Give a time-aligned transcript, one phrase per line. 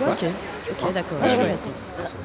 [0.00, 0.24] Ok,
[0.70, 1.18] ok, d'accord.
[1.22, 1.42] Ah, je ouais.
[1.44, 1.56] vais-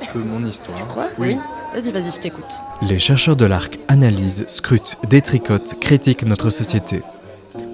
[0.02, 0.88] C'est un peu mon histoire.
[0.88, 1.38] Quoi Oui.
[1.74, 2.46] Vas-y, vas-y, je t'écoute.
[2.82, 7.02] Les chercheurs de l'ARC analysent, scrutent, détricotent, critiquent notre société.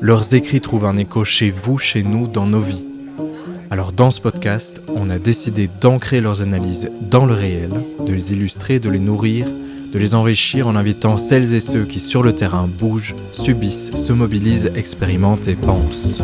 [0.01, 2.85] Leurs écrits trouvent un écho chez vous, chez nous, dans nos vies.
[3.71, 7.69] Alors dans ce podcast, on a décidé d'ancrer leurs analyses dans le réel,
[8.05, 9.47] de les illustrer, de les nourrir,
[9.93, 14.11] de les enrichir en invitant celles et ceux qui sur le terrain bougent, subissent, se
[14.13, 16.21] mobilisent, expérimentent et pensent.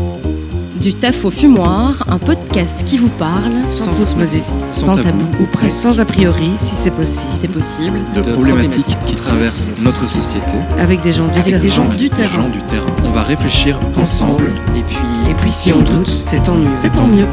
[0.79, 5.45] Du taf au fumoir, un podcast qui vous parle Sans fausse modestie, sans tabou ou
[5.45, 7.99] presque, sans a priori si c'est possible, si c'est possible.
[8.15, 11.59] de problématiques qui traversent notre société avec des gens du Avec terrain.
[11.61, 12.41] des gens du des terrain.
[12.43, 12.85] gens du terrain.
[13.03, 14.97] On va réfléchir ensemble et puis
[15.29, 16.67] Et puis si on doute, c'est tant mieux.
[16.73, 17.27] C'est tant mieux.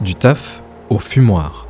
[0.00, 1.65] Du taf au fumoir.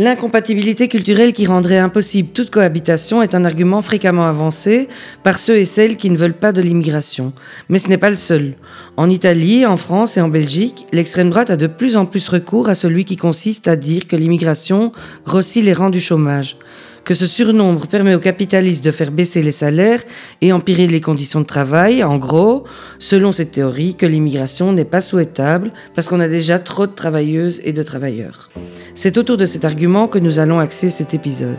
[0.00, 4.88] L'incompatibilité culturelle qui rendrait impossible toute cohabitation est un argument fréquemment avancé
[5.22, 7.34] par ceux et celles qui ne veulent pas de l'immigration.
[7.68, 8.54] Mais ce n'est pas le seul.
[8.96, 12.70] En Italie, en France et en Belgique, l'extrême droite a de plus en plus recours
[12.70, 14.90] à celui qui consiste à dire que l'immigration
[15.26, 16.56] grossit les rangs du chômage,
[17.04, 20.02] que ce surnombre permet aux capitalistes de faire baisser les salaires
[20.40, 22.04] et empirer les conditions de travail.
[22.04, 22.64] En gros,
[22.98, 27.60] selon cette théorie, que l'immigration n'est pas souhaitable parce qu'on a déjà trop de travailleuses
[27.64, 28.50] et de travailleurs.
[28.94, 31.58] C'est autour de cet argument que nous allons axer cet épisode.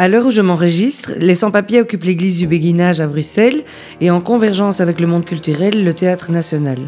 [0.00, 3.64] À l'heure où je m'enregistre, les sans-papiers occupent l'église du Béguinage à Bruxelles
[4.00, 6.78] et en convergence avec le monde culturel, le théâtre national.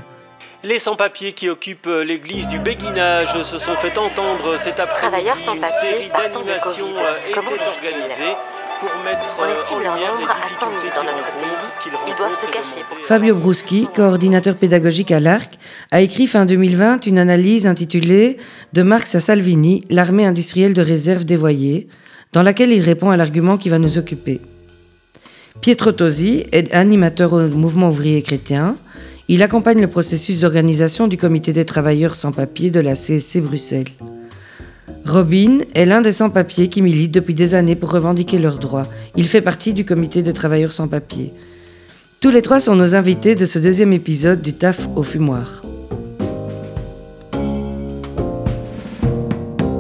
[0.63, 5.27] Les sans-papiers qui occupent euh, l'église du Béguinage se sont fait entendre cet après-midi.
[5.27, 8.35] Une série d'animations euh, Comment était organisée
[8.79, 11.83] pour mettre On euh, estime en leur nombre les à 100 000 difficultés dans notre
[11.83, 15.55] qu'ils Ils doivent se cacher pour Fabio Bruschi, coordinateur pédagogique à l'ARC,
[15.93, 18.37] a écrit fin 2020 une analyse intitulée
[18.75, 21.89] De Marx à Salvini, l'armée industrielle de réserve dévoyée,
[22.35, 24.43] dans laquelle il répond à l'argument qui va nous occuper.
[25.63, 28.77] Pietro Tosi est animateur au mouvement ouvrier chrétien.
[29.33, 33.87] Il accompagne le processus d'organisation du comité des travailleurs sans papier de la CSC Bruxelles.
[35.07, 38.89] Robin est l'un des sans-papiers qui militent depuis des années pour revendiquer leurs droits.
[39.15, 41.33] Il fait partie du comité des travailleurs sans papier.
[42.21, 45.63] Tous les trois sont nos invités de ce deuxième épisode du TAF au fumoir.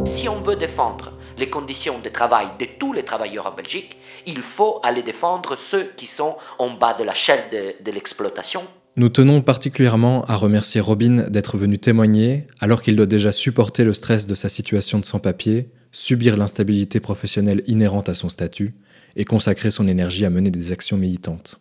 [0.04, 3.96] Si on veut défendre les conditions de travail de tous les travailleurs en Belgique,
[4.28, 8.62] il faut aller défendre ceux qui sont en bas de la chaîne de, de l'exploitation.
[8.96, 13.94] Nous tenons particulièrement à remercier Robin d'être venu témoigner alors qu'il doit déjà supporter le
[13.94, 18.74] stress de sa situation de sans-papier, subir l'instabilité professionnelle inhérente à son statut
[19.14, 21.60] et consacrer son énergie à mener des actions militantes.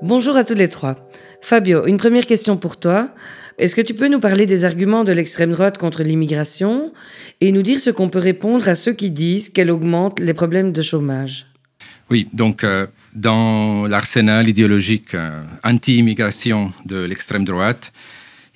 [0.00, 0.96] Bonjour à tous les trois.
[1.42, 3.10] Fabio, une première question pour toi.
[3.58, 6.92] Est-ce que tu peux nous parler des arguments de l'extrême droite contre l'immigration
[7.40, 10.72] et nous dire ce qu'on peut répondre à ceux qui disent qu'elle augmente les problèmes
[10.72, 11.46] de chômage?
[12.10, 17.92] Oui, donc euh, dans l'arsenal idéologique euh, anti-immigration de l'extrême droite,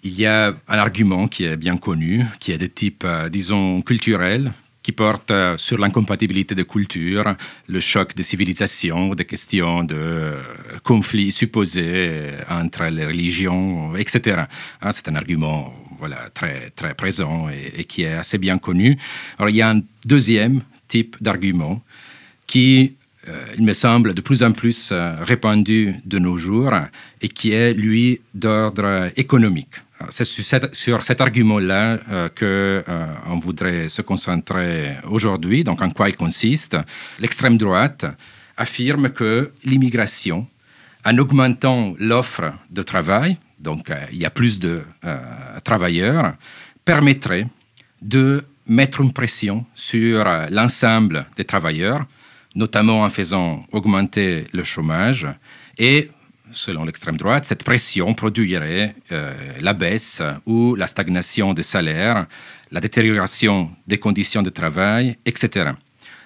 [0.03, 3.83] il y a un argument qui est bien connu, qui est de type, euh, disons,
[3.83, 4.53] culturel,
[4.87, 7.35] qui porte euh, sur l'incompatibilité de cultures,
[7.67, 10.41] le choc de civilisation, des questions de euh,
[10.85, 14.45] conflits supposés entre les religions, etc.
[14.81, 18.97] Hein, c'est un argument voilà, très, très présent et, qui est assez bien connu.
[19.39, 21.83] Alors, il y a un deuxième type d'argument
[22.47, 22.95] qui,
[23.27, 26.71] euh, il me semble, de plus en plus euh, répandu de nos jours
[27.21, 29.75] et qui est, lui, d'ordre économique.
[29.99, 35.65] Alors, C'est sur, cet- argument-là euh, que euh, on voudrait se concentrer aujourd'hui.
[35.65, 36.77] Donc, en quoi il consiste
[37.19, 38.05] L'extrême droite
[38.57, 40.47] affirme que l'immigration,
[41.05, 45.19] en augmentant l'offre de travail, donc euh, il y a plus de euh,
[45.65, 46.35] travailleurs,
[46.85, 47.47] permettrait
[48.03, 52.05] de mettre une pression sur euh, l'ensemble des travailleurs,
[52.55, 55.27] notamment en faisant augmenter le chômage.
[55.79, 56.11] Et,
[56.57, 62.27] selon l'extrême droite, cette pression produirait euh, la baisse ou la stagnation des salaires,
[62.73, 65.71] la détérioration des conditions de travail, etc.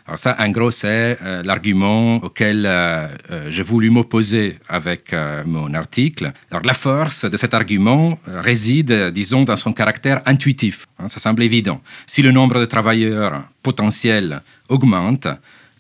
[0.07, 3.09] Alors ça, en gros, c'est euh, l'argument auquel euh,
[3.49, 6.33] j'ai voulu m'opposer avec mon article.
[6.51, 10.87] Alors la force de cet argument réside, disons, dans son caractère intuitif.
[10.99, 11.81] hein, ça semble évident.
[12.07, 15.29] Si le nombre de travailleurs potentiels augmente,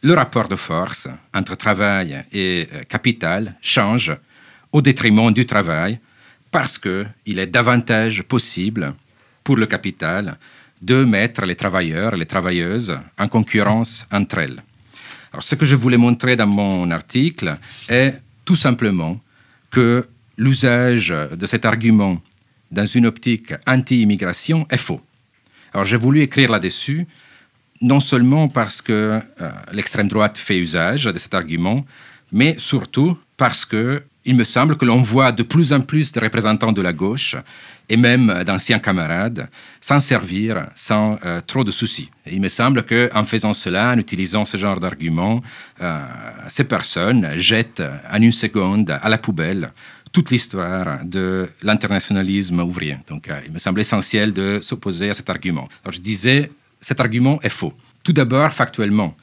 [0.02, 4.12] le rapport de force entre travail et capital change
[4.72, 5.99] au détriment du travail
[6.50, 8.94] parce qu'il est davantage possible
[9.44, 10.38] pour le capital
[10.81, 14.62] de mettre les travailleurs et les travailleuses en concurrence entre elles.
[15.32, 17.56] Alors, ce que je voulais montrer dans mon article
[17.88, 18.14] est
[18.44, 19.20] tout simplement
[19.70, 22.20] que l'usage de cet argument
[22.70, 25.00] dans une optique anti-immigration est faux.
[25.73, 27.06] Alors, j'ai voulu écrire là-dessus
[27.81, 28.93] non seulement parce que
[29.40, 31.87] euh, l'extrême droite fait usage de cet argument,
[32.32, 36.20] mais surtout parce que il me semble que l'on voit de plus en plus de
[36.20, 37.37] représentants de la gauche
[37.88, 39.49] et même d'anciens camarades
[39.81, 42.11] s'en servir sans euh, trop de soucis.
[42.26, 45.40] Il me semble qu'en faisant cela, en utilisant ce genre d'argument,
[45.81, 46.06] euh,
[46.49, 49.72] ces personnes jettent en une seconde à la poubelle
[50.12, 52.99] toute l'histoire de l'internationalisme ouvrier.
[53.08, 55.69] Donc euh, il me semble essentiel de s'opposer à cet argument.
[55.88, 56.50] Je disais,
[56.81, 57.73] cet argument est faux.
[58.02, 59.16] Tout d'abord, factuellement,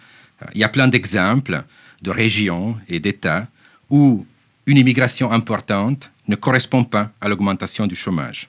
[0.54, 1.64] il y a plein d'exemples
[2.02, 3.48] de régions et d'États
[3.90, 4.26] où
[4.68, 8.48] une immigration importante ne correspond pas à l'augmentation du chômage.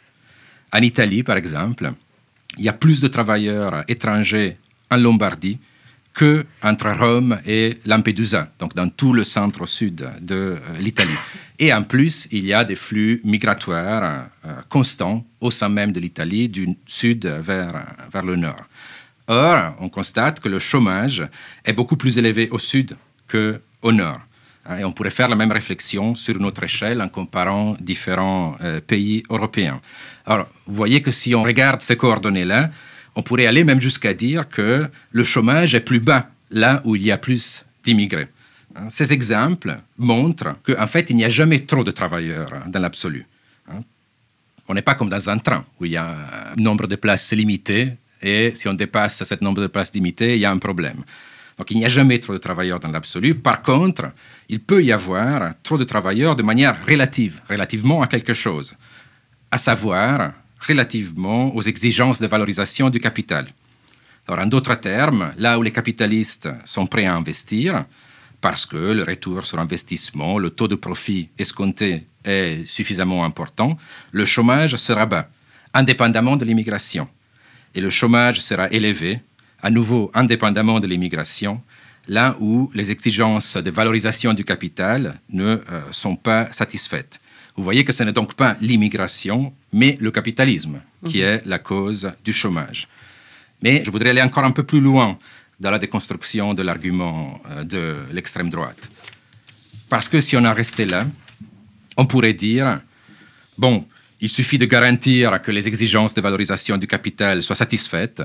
[0.72, 1.92] En Italie, par exemple,
[2.58, 4.56] il y a plus de travailleurs étrangers
[4.90, 5.58] en Lombardie
[6.12, 11.16] que entre Rome et Lampedusa, donc dans tout le centre-sud de euh, l'Italie.
[11.60, 16.00] Et en plus, il y a des flux migratoires euh, constants au sein même de
[16.00, 17.70] l'Italie, du sud vers,
[18.12, 18.64] vers le nord.
[19.28, 21.22] Or, on constate que le chômage
[21.64, 22.96] est beaucoup plus élevé au sud
[23.30, 24.18] qu'au nord.
[24.68, 28.80] Hein, et on pourrait faire la même réflexion sur notre échelle en comparant différents euh,
[28.80, 29.80] pays européens.
[30.26, 32.70] Alors, vous voyez que si on regarde ces coordonnées-là,
[33.16, 37.02] on pourrait aller même jusqu'à dire que le chômage est plus bas là où il
[37.02, 38.28] y a plus d'immigrés.
[38.76, 42.80] Hein, ces exemples montrent qu'en fait, il n'y a jamais trop de travailleurs hein, dans
[42.80, 43.26] l'absolu.
[44.70, 47.32] On n'est pas comme dans un train où il y a un nombre de places
[47.32, 51.04] limité et si on dépasse ce nombre de places limité, il y a un problème.
[51.58, 53.34] Donc il n'y a jamais trop de travailleurs dans l'absolu.
[53.34, 54.12] Par contre,
[54.48, 58.74] il peut y avoir trop de travailleurs de manière relative, relativement à quelque chose,
[59.50, 60.32] à savoir
[60.66, 63.48] relativement aux exigences de valorisation du capital.
[64.26, 67.86] Alors, en d'autres termes, là où les capitalistes sont prêts à investir,
[68.40, 73.76] parce que le retour sur investissement, le taux de profit escompté est suffisamment important,
[74.12, 75.28] le chômage sera bas,
[75.74, 77.08] indépendamment de l'immigration.
[77.74, 79.20] Et le chômage sera élevé
[79.62, 81.60] à nouveau indépendamment de l'immigration,
[82.06, 87.20] là où les exigences de valorisation du capital ne euh, sont pas satisfaites.
[87.56, 91.24] Vous voyez que ce n'est donc pas l'immigration, mais le capitalisme qui mhm.
[91.24, 92.88] est la cause du chômage.
[93.62, 95.18] Mais je voudrais aller encore un peu plus loin
[95.58, 98.88] dans la déconstruction de l'argument euh, de l'extrême droite.
[99.88, 101.06] Parce que si on en restait là,
[101.96, 102.80] on pourrait dire,
[103.56, 103.84] bon,
[104.20, 108.22] il suffit de garantir que les exigences de valorisation du capital soient satisfaites,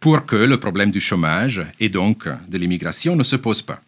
[0.00, 3.80] pour que le problème du chômage et donc de l'immigration ne se pose pas.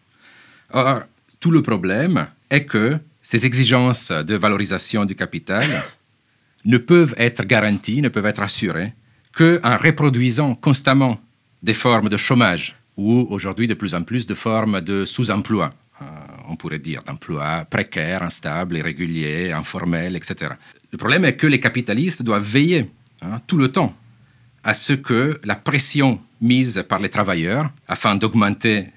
[0.71, 1.01] Or,
[1.39, 5.65] tout le problème est que ces exigences de valorisation du capital
[6.65, 8.93] ne peuvent être garanties, ne peuvent être assurées
[9.35, 11.19] qu'en reproduisant constamment
[11.63, 16.05] des formes de chômage ou aujourd'hui de plus en plus de formes de sous-emploi, euh,
[16.47, 20.51] on pourrait dire, d'emploi précaires, instables, irréguliers, informels, etc.
[20.91, 22.91] Le problème est que les capitalistes doivent veiller
[23.23, 23.95] hein, tout le temps
[24.63, 28.87] à ce que la pression mise par les travailleurs afin d'augmenter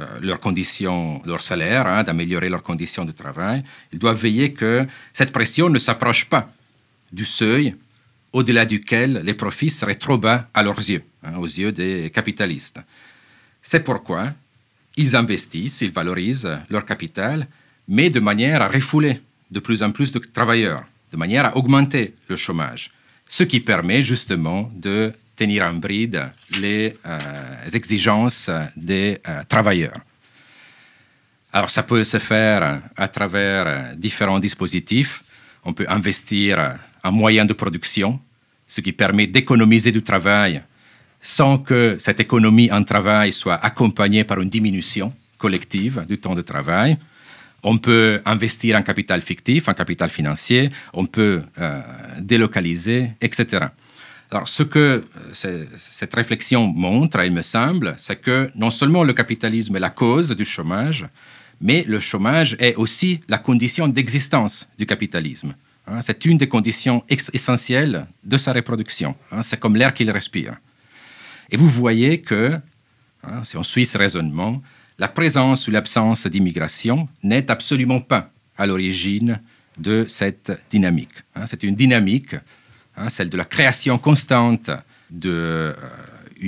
[0.00, 4.86] euh, leurs conditions, leur salaire, hein, d'améliorer leurs conditions de travail, ils doivent veiller que
[5.12, 6.52] cette pression ne s'approche pas
[7.12, 7.74] du seuil
[8.32, 12.80] au-delà duquel les profits seraient trop bas à leurs yeux, hein, aux yeux des capitalistes.
[13.62, 14.34] C'est pourquoi
[14.96, 17.48] ils investissent, ils valorisent leur capital,
[17.88, 19.20] mais de manière à refouler
[19.50, 22.92] de plus en plus de travailleurs, de manière à augmenter le chômage
[23.28, 26.30] ce qui permet justement de tenir en bride
[26.60, 29.98] les euh, exigences des euh, travailleurs.
[31.52, 35.22] Alors ça peut se faire à travers différents dispositifs.
[35.64, 38.20] On peut investir en moyens de production,
[38.66, 40.62] ce qui permet d'économiser du travail
[41.20, 46.42] sans que cette économie en travail soit accompagnée par une diminution collective du temps de
[46.42, 46.98] travail.
[47.62, 51.82] On peut investir en capital fictif, en capital financier, on peut euh,
[52.20, 53.66] délocaliser, etc.
[54.30, 55.04] Alors, ce que
[55.44, 59.90] euh, cette réflexion montre, il me semble, c'est que non seulement le capitalisme est la
[59.90, 61.06] cause du chômage,
[61.60, 65.54] mais le chômage est aussi la condition d'existence du capitalisme.
[65.86, 66.00] Hein.
[66.02, 69.16] c'est une des conditions essentielles de sa reproduction.
[69.32, 69.42] Hein.
[69.42, 70.56] c'est comme l'air qu'il respire.
[71.50, 72.60] Et vous voyez que,
[73.24, 74.62] hein, si on suit ce raisonnement,
[74.98, 79.40] la présence ou l'absence d'immigration n'est absolument pas à l'origine
[79.78, 81.22] de cette dynamique.
[81.34, 81.46] Hein.
[81.46, 82.34] C'est une dynamique,
[82.96, 84.70] hein, celle de la création constante
[85.10, 85.74] d'une euh,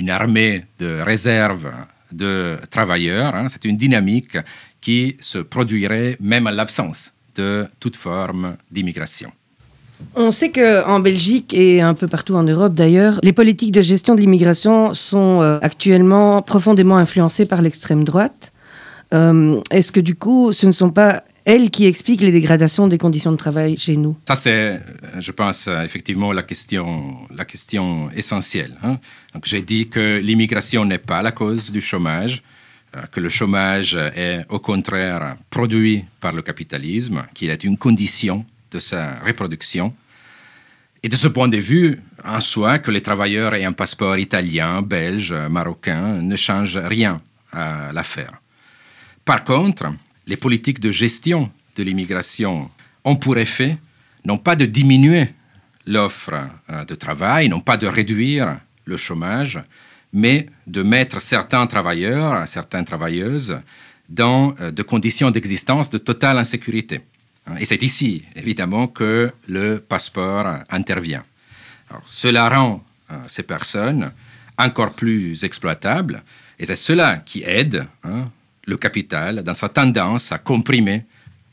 [0.09, 1.71] armée de réserve
[2.11, 3.33] de travailleurs.
[3.35, 3.47] Hein.
[3.47, 4.37] C'est une dynamique
[4.81, 9.31] qui se produirait même à l'absence de toute forme d'immigration.
[10.15, 14.15] On sait qu'en Belgique et un peu partout en Europe d'ailleurs, les politiques de gestion
[14.15, 18.51] de l'immigration sont euh, actuellement profondément influencées par l'extrême droite.
[19.13, 22.97] Euh, est-ce que du coup, ce ne sont pas elle qui explique les dégradations des
[22.97, 24.15] conditions de travail chez nous?
[24.27, 24.81] Ça, c'est,
[25.19, 28.75] je pense, effectivement la question, la question essentielle.
[28.83, 28.97] Hein.
[29.43, 32.43] J'ai dit que l'immigration n'est pas la cause du chômage,
[32.95, 38.45] euh, que le chômage est au contraire produit par le capitalisme, qu'il est une condition
[38.71, 39.93] de sa reproduction.
[41.03, 44.81] Et de ce point de vue, en soi, que les travailleurs aient un passeport italien,
[44.81, 48.39] belge, marocain ne change rien à l'affaire.
[49.25, 49.91] Par contre,
[50.27, 52.69] les politiques de gestion de l'immigration
[53.03, 53.77] ont pour effet
[54.23, 55.29] non pas de diminuer
[55.85, 56.35] l'offre
[56.69, 59.59] euh, de travail, non pas de réduire le chômage,
[60.13, 63.59] mais de mettre certains travailleurs, certaines travailleuses
[64.09, 67.01] dans euh, de conditions d'existence de totale insécurité.
[67.59, 71.23] Et c'est ici, évidemment, que le passeport intervient.
[72.05, 74.11] cela rend euh, ces personnes
[74.57, 76.23] encore plus exploitables,
[76.59, 78.29] et c'est cela qui aide hein,
[78.65, 81.05] le capital dans sa tendance à comprimer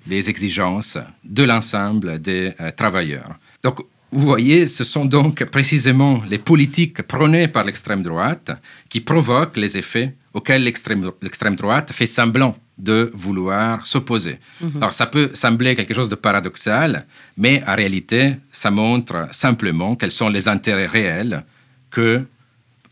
[0.07, 3.39] les exigences de l'ensemble des euh, travailleurs.
[3.63, 3.81] Donc,
[4.11, 8.51] vous voyez, ce sont donc précisément les politiques prônées par l'extrême droite
[8.89, 14.39] qui provoquent les effets auxquels l'extrême droite fait semblant de vouloir s'opposer.
[14.61, 14.77] Mhm.
[14.77, 17.07] Alors ça peut sembler quelque chose de paradoxal,
[17.37, 21.45] mais en réalité, ça montre simplement quels sont les intérêts réels
[21.91, 22.25] que,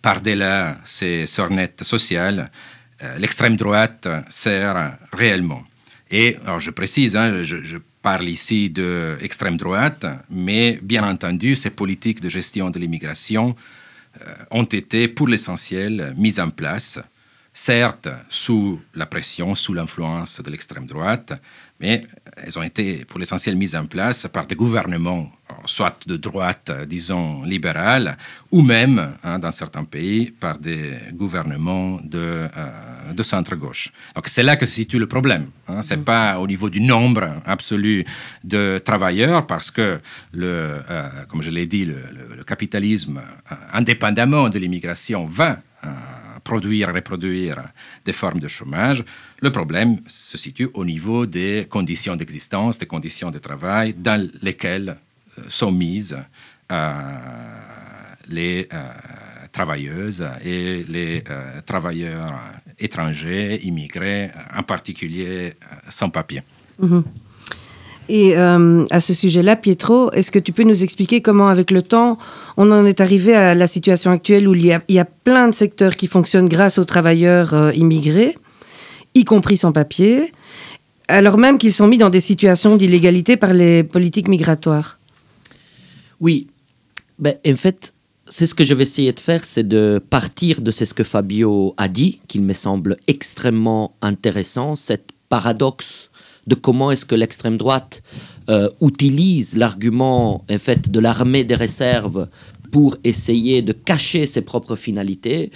[0.02, 2.50] par-delà ces sornettes sociales,
[3.02, 5.62] euh, l'extrême droite sert réellement.
[6.10, 11.70] Et alors je précise, hein, je, parle ici de extrême droite, mais bien entendu, ces
[11.70, 13.56] politiques de gestion de l'immigration
[14.20, 17.00] euh, ont été pour l'essentiel mises en place
[17.56, 21.32] certes sous la pression, sous l'influence de l'extrême droite,
[21.80, 22.02] mais
[22.36, 25.32] elles ont été pour l'essentiel mises en place par des gouvernements,
[25.64, 28.18] soit de droite, disons, libérale,
[28.50, 33.90] ou même, hein, dans certains pays, par des gouvernements de, euh, de centre-gauche.
[34.14, 35.48] Donc c'est là que se situe le problème.
[35.66, 35.80] Hein.
[35.80, 38.04] Ce n'est pas au niveau du nombre absolu
[38.44, 39.98] de travailleurs, parce que,
[40.32, 42.02] le, euh, comme je l'ai dit, le,
[42.36, 45.60] le capitalisme, euh, indépendamment de l'immigration, va
[46.50, 47.56] produire, reproduire
[48.04, 49.04] des formes de chômage.
[49.42, 54.90] Le problème se situe au niveau des conditions d'existence, des conditions de travail dans lesquelles
[54.90, 56.16] euh, sont mises
[56.70, 56.92] euh,
[58.28, 58.88] les euh,
[59.50, 61.24] travailleuses et les
[61.64, 62.34] travailleurs
[62.78, 65.54] étrangers, immigrés, en particulier
[65.88, 66.42] sans papier.
[66.78, 67.02] Mhm.
[68.08, 71.82] Et euh, à ce sujet-là, Pietro, est-ce que tu peux nous expliquer comment, avec le
[71.82, 72.18] temps,
[72.56, 75.96] on en est arrivé à la situation actuelle où il y a, plein de secteurs
[75.96, 78.38] qui fonctionnent grâce aux travailleurs euh, immigrés,
[79.14, 80.32] y compris sans papier,
[81.08, 84.98] alors même qu'ils sont mis dans des situations d'illégalité par les politiques migratoires?
[86.20, 86.46] Oui.
[87.18, 87.92] Ben, en fait,
[88.28, 91.74] c'est ce que je vais essayer de faire, c'est de partir de ce que Fabio
[91.76, 96.10] a dit, qu'il me semble extrêmement intéressant, cette paradoxe
[96.46, 98.02] de comment est-ce que l'extrême droite
[98.48, 102.28] euh, utilise l'argument en fait de l'armée des réserves
[102.70, 105.50] pour essayer de cacher ses propres finalités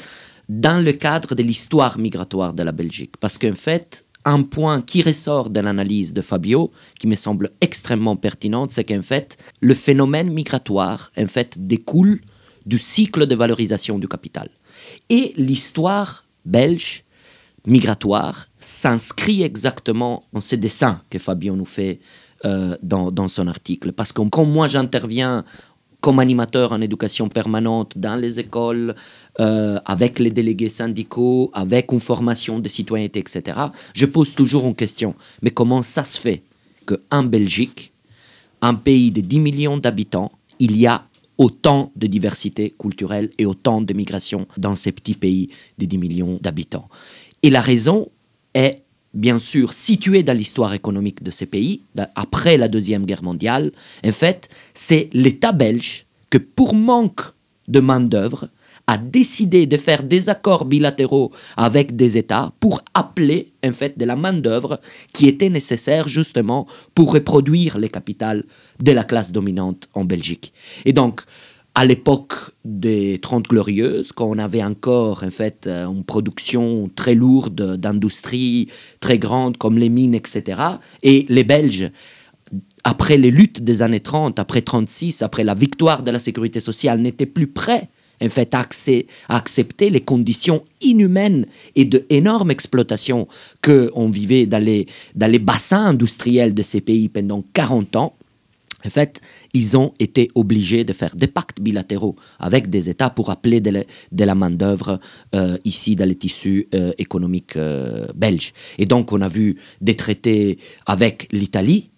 [0.49, 3.15] dans le cadre de l'histoire migratoire de la Belgique.
[3.21, 8.17] Parce qu'en fait, un point qui ressort de l'analyse de Fabio, qui me semble extrêmement
[8.17, 12.21] pertinente, c'est qu'en fait, le phénomène migratoire, en fait, découle
[12.67, 14.49] du cycle de valorisation du capital.
[15.09, 17.05] Et l'histoire belge
[17.67, 22.01] migratoire s'inscrit exactement en ces dessins que Fabien nous fait
[22.45, 23.93] euh, dans, son article.
[23.93, 25.45] Parce que quand moi j'interviens
[26.01, 28.95] comme animateur en éducation permanente dans les écoles,
[29.39, 33.59] euh, avec les délégués syndicaux, avec une formation de citoyenneté, etc.,
[33.95, 35.15] je pose toujours une question.
[35.43, 36.43] Mais comment ça se fait
[36.87, 37.93] qu'en Belgique,
[38.63, 41.05] un pays de 10 millions d'habitants, il y a
[41.37, 46.39] autant de diversité culturelle et autant de migration dans ces petits pays de 10 millions
[46.41, 46.89] d'habitants?
[47.43, 48.09] Et la raison
[48.55, 48.83] est
[49.15, 51.83] bien sûr située dans l'histoire économique de ces pays,
[52.15, 53.73] après la Deuxième Guerre mondiale.
[54.05, 57.23] En fait, c'est l'État belge que, pour manque
[57.67, 58.49] de main-d'œuvre,
[58.87, 64.05] a décidé de faire des accords bilatéraux avec des États pour appeler en fait de
[64.05, 64.81] la main-d'œuvre
[65.13, 68.45] qui était nécessaire justement pour reproduire les capitales
[68.83, 70.53] de la classe dominante en Belgique.
[70.85, 71.21] Et donc,
[71.75, 72.35] à l'époque
[72.65, 78.69] des Trente Glorieuses, quand on avait encore en fait euh, une production très lourde d'industrie
[79.01, 80.61] très grande comme les mines, etc.
[81.03, 81.91] Et les Belges,
[82.85, 87.01] après les luttes des années 30, après 36, après la victoire de la sécurité sociale,
[87.01, 87.89] n'étaient plus prêts
[88.23, 88.67] en fait à,
[89.29, 91.47] accepter les conditions inhumaines
[91.77, 93.29] et de énorme exploitation
[93.63, 98.15] que on vivait dans les, dans les bassins industriels de ces pays pendant 40 ans.
[98.85, 99.21] en fait,
[99.53, 104.25] ils ont été obligés de faire des pactes bilatéraux avec des États pour appeler de
[104.25, 105.01] la, main-d'œuvre
[105.35, 108.53] euh, ici dans les tissus euh, économiques euh, belges.
[108.79, 111.91] Et donc, on a vu des traités avec l'Italie,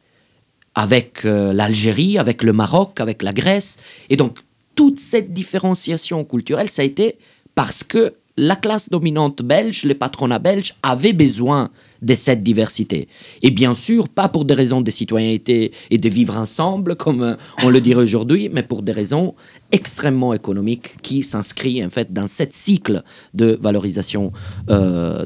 [0.75, 3.79] avec l'Algérie, avec le Maroc, avec la Grèce.
[4.09, 4.39] Et donc,
[4.75, 7.19] toute cette différenciation culturelle, ça a été
[7.55, 11.71] parce que la classe dominante belge, les patronats belges, avaient besoin
[12.01, 13.09] de cette diversité.
[13.43, 17.35] Et bien sûr, pas pour des raisons de citoyenneté et de vivre ensemble, comme euh,
[17.63, 19.35] on le dirait aujourd'hui, mais pour des raisons
[19.71, 23.03] extrêmement économiques qui s'inscrivent en fait dans cette cycle
[23.35, 24.33] de valorisation,
[24.71, 25.25] euh,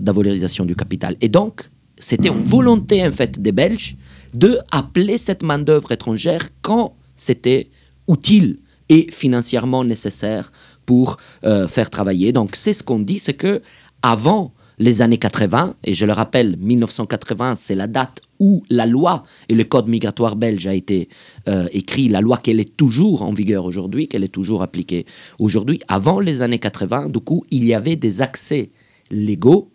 [0.66, 1.16] du capital.
[1.20, 3.96] Et donc, c'était une volonté en fait des Belges
[4.34, 7.70] de appeler cette main d'œuvre étrangère quand c'était
[8.08, 8.58] utile
[8.88, 10.52] et financièrement nécessaire
[10.86, 12.32] pour euh, faire travailler.
[12.32, 13.60] Donc c'est ce qu'on dit, c'est que
[14.02, 19.22] avant les années 80, et je le rappelle, 1980, c'est la date où la loi
[19.48, 21.08] et le code migratoire belge a été
[21.48, 25.06] euh, écrit, la loi qu'elle est toujours en vigueur aujourd'hui, qu'elle est toujours appliquée
[25.38, 25.80] aujourd'hui.
[25.88, 28.70] Avant les années 80, du coup, il y avait des accès
[29.10, 29.70] légaux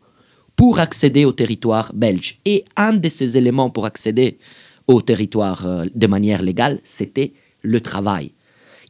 [0.56, 2.40] pour accéder au territoire belge.
[2.46, 4.38] Et un de ces éléments pour accéder
[4.88, 8.34] au territoire euh, de manière légale, c'était le travail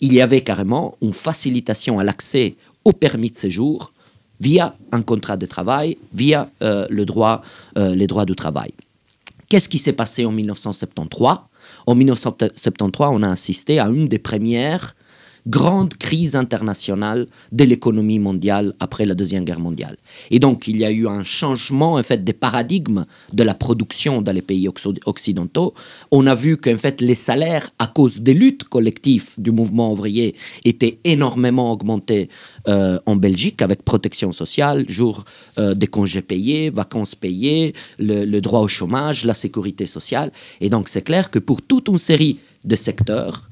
[0.01, 3.93] il y avait carrément une facilitation à l'accès au permis de séjour
[4.39, 8.73] via un contrat de travail, via euh, euh, les droits du travail.
[9.47, 11.37] Qu'est-ce qui s'est passé en 1973
[11.85, 14.95] En 1973, on a assisté à une des premières
[15.47, 19.97] grande crise internationale de l'économie mondiale après la Deuxième Guerre mondiale.
[20.29, 24.21] Et donc, il y a eu un changement, en fait, des paradigmes de la production
[24.21, 24.67] dans les pays
[25.05, 25.73] occidentaux.
[26.11, 30.35] On a vu qu'en fait, les salaires, à cause des luttes collectives du mouvement ouvrier,
[30.65, 32.29] étaient énormément augmentés
[32.67, 35.25] euh, en Belgique avec protection sociale, jour
[35.57, 40.31] euh, des congés payés, vacances payées, le, le droit au chômage, la sécurité sociale.
[40.59, 43.49] Et donc, c'est clair que pour toute une série de secteurs,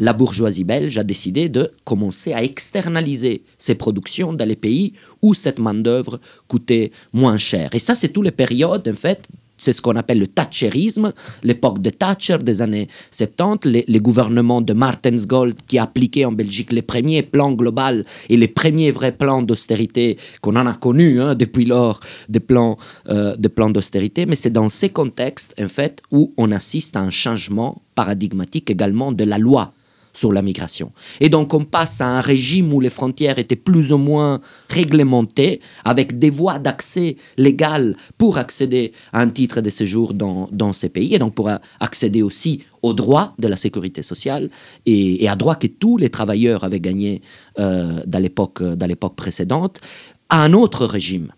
[0.00, 5.34] la bourgeoisie belge a décidé de commencer à externaliser ses productions dans les pays où
[5.34, 7.70] cette main-d'œuvre coûtait moins cher.
[7.74, 9.28] Et ça, c'est toutes les périodes, en fait,
[9.60, 14.72] c'est ce qu'on appelle le Thatcherisme, l'époque de Thatcher des années 70, les, gouvernements de
[14.72, 20.16] Martensgold qui appliquaient en Belgique les premiers plans globaux et les premiers vrais plans d'austérité
[20.40, 22.78] qu'on en a connus hein, depuis lors, des plans,
[23.10, 24.24] euh, des plans d'austérité.
[24.24, 29.12] Mais c'est dans ces contextes, en fait, où on assiste à un changement paradigmatique également
[29.12, 29.74] de la loi
[30.20, 30.92] sur la migration.
[31.20, 35.60] Et donc on passe à un régime où les frontières étaient plus ou moins réglementées,
[35.84, 41.14] avec des voies d'accès légales pour accéder à un titre de séjour dans, ces pays,
[41.14, 41.48] et donc pour
[41.80, 44.50] accéder aussi aux droits de la sécurité sociale
[44.86, 47.22] et, à droits que tous les travailleurs avaient gagnés
[47.58, 49.80] euh, dans l'époque précédente,
[50.28, 51.32] à un autre régime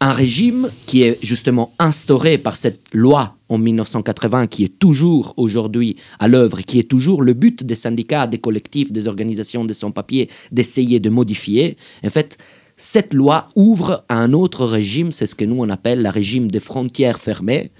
[0.00, 5.96] un régime qui est justement instauré par cette loi en 1980, qui est toujours aujourd'hui
[6.18, 10.28] à l'œuvre, qui est toujours le but des syndicats, des collectifs, des organisations de sans-papiers
[10.52, 11.76] d'essayer de modifier.
[12.04, 12.36] En fait,
[12.76, 16.50] cette loi ouvre à un autre régime, c'est ce que nous on appelle le régime
[16.50, 17.70] des frontières fermées,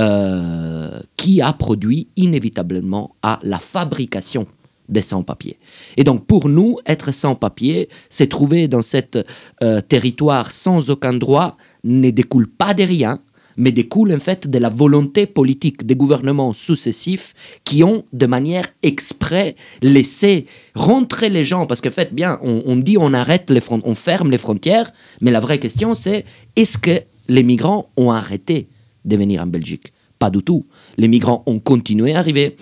[0.00, 4.46] euh, qui a produit inévitablement à la fabrication
[4.88, 5.58] des sans-papiers.
[5.96, 9.18] Et donc pour nous, être sans-papier, c'est trouver dans cet
[9.62, 13.20] euh, territoire sans aucun droit, ne découle pas de rien,
[13.56, 18.66] mais découle en fait de la volonté politique des gouvernements successifs qui ont de manière
[18.82, 23.94] exprès laissé rentrer les gens, parce qu'en fait, bien, on, dit on arrête les on
[23.94, 24.90] ferme les frontières,
[25.20, 26.24] mais la vraie question c'est
[26.56, 28.68] est-ce que les migrants ont arrêté
[29.04, 29.92] de venir en Belgique?
[30.18, 30.66] Pas du tout.
[30.98, 32.56] Les migrants ont continué à arriver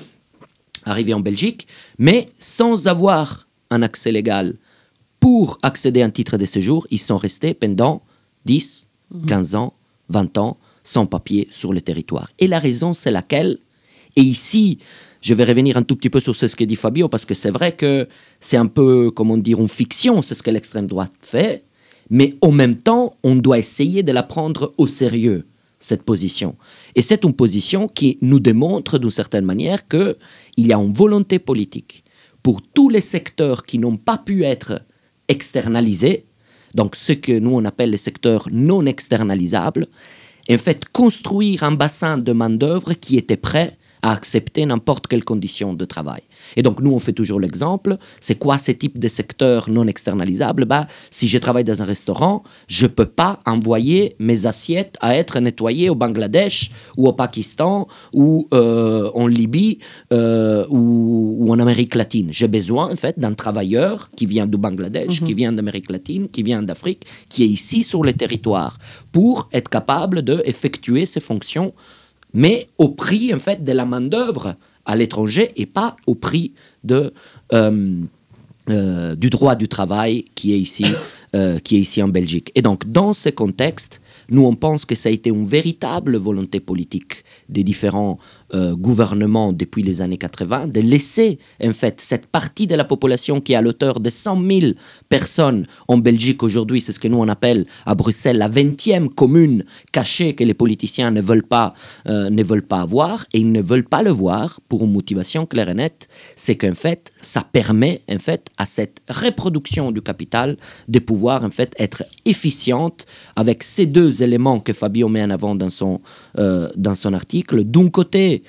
[0.85, 1.67] arrivés en Belgique,
[1.99, 4.57] mais sans avoir un accès légal
[5.21, 8.03] pour accéder à un titre de séjour, ils sont restés pendant
[8.47, 8.87] 10,
[9.27, 9.61] 15 mhm.
[9.61, 9.75] ans,
[10.09, 12.31] 20 ans, sans papier sur le territoire.
[12.39, 13.59] Et la raison, c'est laquelle?
[14.17, 14.79] Et ici,
[15.21, 17.51] je vais revenir un tout petit peu sur ce que dit Fabio, parce que c'est
[17.51, 18.09] vrai que
[18.41, 21.65] c'est un peu, comment dire, une fiction, c'est ce que l'extrême droite fait,
[22.09, 25.47] mais en même temps, on doit essayer de la prendre au sérieux
[25.81, 26.57] cette position.
[26.95, 30.17] Et c'est une position qui nous démontre d'une certaine manière qu'il
[30.59, 32.05] y a une volonté politique
[32.43, 34.83] pour tous les secteurs qui n'ont pas pu être
[35.29, 36.27] externalisés,
[36.75, 39.89] donc ce que nous on appelle les secteurs non externalisables,
[40.51, 45.75] en fait construire un bassin de main-d'œuvre qui était prêt à accepter n'importe quelle condition
[45.75, 46.23] de travail.
[46.57, 47.97] Et donc, nous, on fait toujours l'exemple.
[48.21, 50.65] C'est quoi ces types de secteurs non externalisables?
[50.65, 55.17] Bah, Si je travaille dans un restaurant, je ne peux pas envoyer mes assiettes à
[55.17, 59.79] être nettoyées au Bangladesh ou au Pakistan ou euh, en Libye
[60.13, 62.29] euh, ou, en Amérique latine.
[62.31, 65.27] J'ai besoin, en fait, d'un travailleur qui vient du Bangladesh, mhm.
[65.27, 68.79] qui vient d'Amérique latine, qui vient d'Afrique, qui est ici sur le territoire
[69.13, 71.73] pour être capable d'effectuer ces fonctions
[72.33, 76.53] mais au prix en fait de la main d'œuvre à l'étranger et pas au prix
[76.85, 77.13] de,
[77.53, 78.01] euh,
[78.69, 80.85] euh, du droit du travail qui est, ici,
[81.35, 82.53] euh, qui est ici en Belgique.
[82.55, 86.61] Et donc, dans ce contexte, nous, on pense que ça a été une véritable volonté
[86.61, 88.19] politique des différents
[88.55, 93.41] euh, gouvernements depuis les années 80 de laisser, en fait, cette partie de la population
[93.41, 94.73] qui est à l'auteur de 100 000
[95.09, 99.65] personnes en Belgique aujourd'hui, c'est ce que nous on appelle à Bruxelles la 20e commune
[99.93, 101.75] cachée que les politiciens ne veulent pas,
[102.09, 105.47] euh, ne veulent pas avoir, et ils ne veulent pas le voir pour une motivation
[105.47, 110.57] claire et nette, c'est qu'en fait, ça permet en fait à cette reproduction du capital
[110.89, 115.55] de pouvoir en fait être efficiente avec ces deux éléments que Fabio met en avant
[115.55, 116.01] dans son,
[116.39, 117.65] euh, dans son article.
[117.65, 118.43] D'un côté,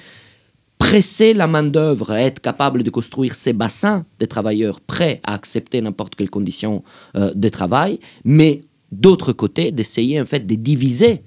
[0.77, 6.15] presser la main-d'œuvre, être capable de construire ces bassins de travailleurs prêts à accepter n'importe
[6.15, 6.83] quelle condition
[7.15, 11.23] euh, de travail, mais d'autre côté, d'essayer en fait de diviser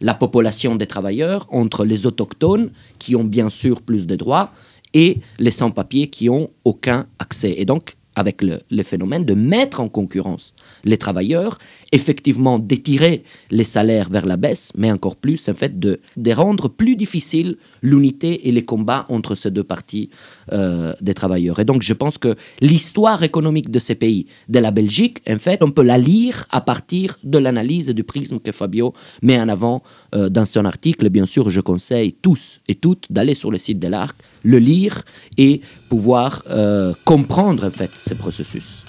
[0.00, 4.50] la population des travailleurs entre les autochtones qui ont bien sûr plus de droits
[4.92, 7.54] et les sans-papiers qui ont aucun accès.
[7.56, 11.58] Et donc, avec le, phénomène de mettre en concurrence les travailleurs,
[11.92, 16.68] effectivement d'étirer les salaires vers la baisse, mais encore plus, en fait, de, de rendre
[16.68, 20.08] plus difficile l'unité et les combats entre ces deux parties
[20.52, 21.60] euh, des travailleurs.
[21.60, 25.62] Et donc, je pense que l'histoire économique de ces pays, de la Belgique, en fait,
[25.62, 29.82] on peut la lire à partir de l'analyse du prisme que Fabio met en avant
[30.14, 31.10] euh, dans son article.
[31.10, 35.02] Bien sûr, je conseille tous et toutes d'aller sur le site de l'ARC, le lire
[35.36, 38.84] et pouvoir euh, comprendre, en fait, ce processus.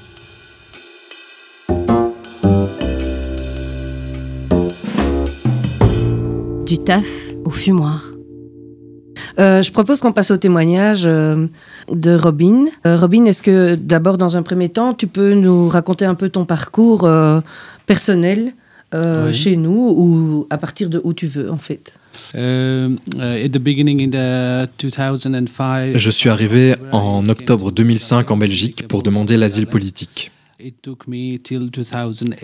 [6.65, 7.08] Du taf
[7.43, 8.03] au fumoir.
[9.39, 11.47] Euh, je propose qu'on passe au témoignage euh,
[11.91, 12.65] de Robin.
[12.86, 16.30] Euh, Robin, est-ce que d'abord, dans un premier temps, tu peux nous raconter un peu
[16.30, 17.39] ton parcours euh,
[17.86, 18.53] personnel?
[18.93, 19.34] Oui.
[19.34, 21.93] chez nous ou à partir de où tu veux, en fait
[25.95, 30.32] je suis arrivé en octobre 2005 en Belgique pour demander l'asile politique.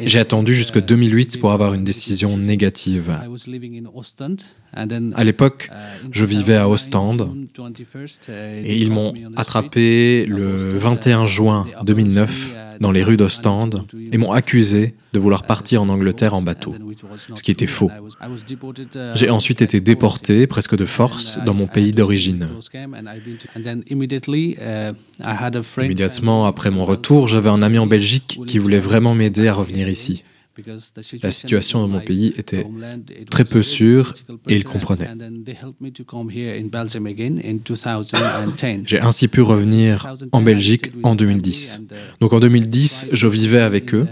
[0.05, 3.19] J'ai attendu jusqu'en 2008 pour avoir une décision négative.
[4.71, 5.71] À l'époque,
[6.11, 7.31] je vivais à Ostende
[8.63, 14.93] et ils m'ont attrapé le 21 juin 2009 dans les rues d'Ostende et m'ont accusé
[15.13, 16.75] de vouloir partir en Angleterre en bateau,
[17.33, 17.89] ce qui était faux.
[19.15, 22.49] J'ai ensuite été déporté presque de force dans mon pays d'origine.
[25.77, 29.87] Immédiatement après mon retour, j'avais un ami en Belgique qui voulait vraiment m'aider à revenir
[29.87, 30.23] ici.
[31.21, 32.65] La situation dans mon pays était
[33.29, 34.13] très peu sûre
[34.47, 35.09] et il comprenait.
[38.85, 41.81] J'ai ainsi pu revenir en Belgique en 2010.
[42.19, 44.07] Donc en 2010, je vivais avec eux.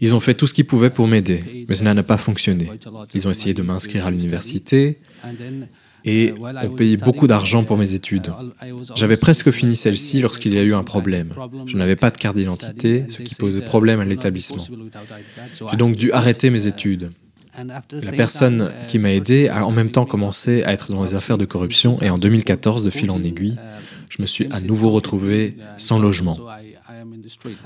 [0.00, 2.68] Ils ont fait tout ce qu'ils pouvaient pour m'aider, mais cela n'a pas fonctionné.
[3.14, 4.98] Ils ont essayé de m'inscrire à l'université
[6.04, 8.32] et ont payé beaucoup d'argent pour mes études.
[8.94, 11.32] J'avais presque fini celle-ci lorsqu'il y a eu un problème.
[11.66, 14.64] Je n'avais pas de carte d'identité, ce qui posait problème à l'établissement.
[15.70, 17.10] J'ai donc dû arrêter mes études.
[17.64, 21.38] La personne qui m'a aidé a en même temps commencé à être dans les affaires
[21.38, 23.56] de corruption et en 2014, de fil en aiguille,
[24.10, 26.38] je me suis à nouveau retrouvé sans logement.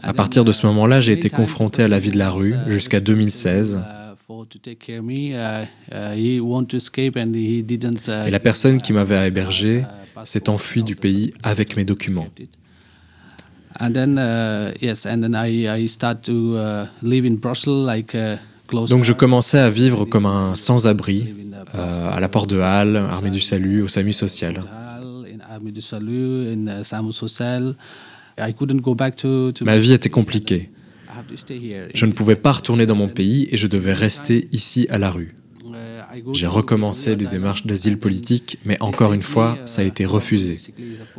[0.03, 3.01] À partir de ce moment-là, j'ai été confronté à la vie de la rue jusqu'à
[3.01, 3.81] 2016.
[8.27, 9.85] Et la personne qui m'avait hébergé
[10.25, 12.29] s'est enfuie du pays avec mes documents.
[18.88, 21.35] Donc je commençais à vivre comme un sans-abri
[21.75, 24.61] euh, à la porte de Halle, Armée du Salut, au SAMU social.
[29.64, 30.71] Ma vie était compliquée.
[31.94, 35.11] Je ne pouvais pas retourner dans mon pays et je devais rester ici à la
[35.11, 35.35] rue.
[36.33, 40.57] J'ai recommencé des démarches d'asile politique, mais encore une fois, ça a été refusé.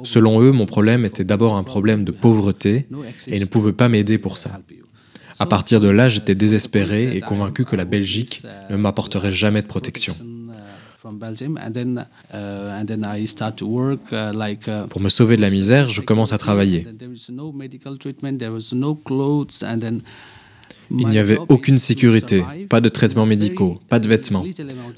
[0.04, 2.88] Selon eux, mon problème était d'abord un problème de pauvreté
[3.28, 4.62] et ils ne pouvaient pas m'aider pour ça.
[5.40, 9.68] À partir de là, j'étais désespéré et convaincu que la Belgique ne m'apporterait jamais de
[9.68, 10.16] protection.
[14.90, 16.88] Pour me sauver de la misère, je commence à travailler.
[20.92, 24.46] Il n'y avait aucune sécurité, pas de traitements médicaux, pas de vêtements.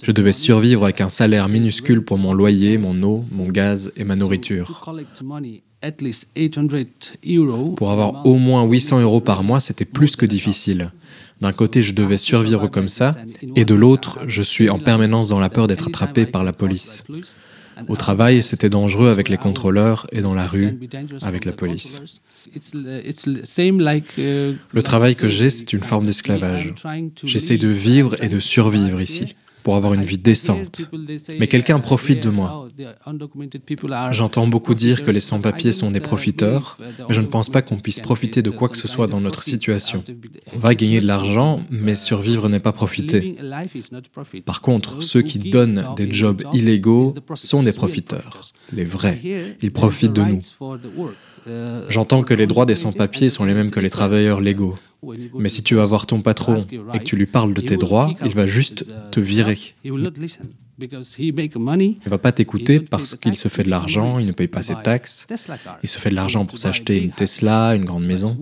[0.03, 4.03] Je devais survivre avec un salaire minuscule pour mon loyer, mon eau, mon gaz et
[4.03, 4.83] ma nourriture.
[7.77, 10.91] Pour avoir au moins 800 euros par mois, c'était plus que difficile.
[11.41, 13.15] D'un côté, je devais survivre comme ça,
[13.55, 17.03] et de l'autre, je suis en permanence dans la peur d'être attrapé par la police.
[17.87, 20.79] Au travail, c'était dangereux avec les contrôleurs et dans la rue
[21.21, 22.21] avec la police.
[22.73, 26.73] Le travail que j'ai, c'est une forme d'esclavage.
[27.23, 29.35] J'essaie de vivre et de survivre ici.
[29.65, 30.91] Pour avoir une vie décente.
[31.39, 32.69] Mais quelqu'un profite de moi.
[34.11, 36.77] J'entends beaucoup dire que les sans-papiers sont des profiteurs,
[37.09, 39.43] mais je ne pense pas qu'on puisse profiter de quoi que ce soit dans notre
[39.43, 40.03] situation.
[40.55, 43.35] On va gagner de l'argent, mais survivre n'est pas profiter.
[44.45, 49.19] Par contre, ceux qui donnent des jobs illégaux sont des profiteurs, les vrais.
[49.63, 50.41] Ils profitent de nous.
[51.89, 54.77] J'entends que les droits des sans-papiers sont les mêmes que les travailleurs légaux.
[55.37, 56.57] Mais si tu vas voir ton patron
[56.93, 59.57] et que tu lui parles de tes droits, il va juste te virer.
[59.83, 60.09] Il ne
[62.09, 65.27] va pas t'écouter parce qu'il se fait de l'argent, il ne paye pas ses taxes,
[65.83, 68.37] il se fait de l'argent pour s'acheter une Tesla, une grande maison.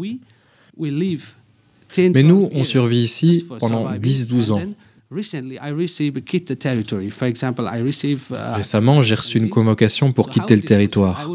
[1.98, 4.62] Mais nous, on survit ici pendant 10-12 ans.
[8.56, 11.30] Récemment, j'ai reçu une convocation pour quitter le territoire.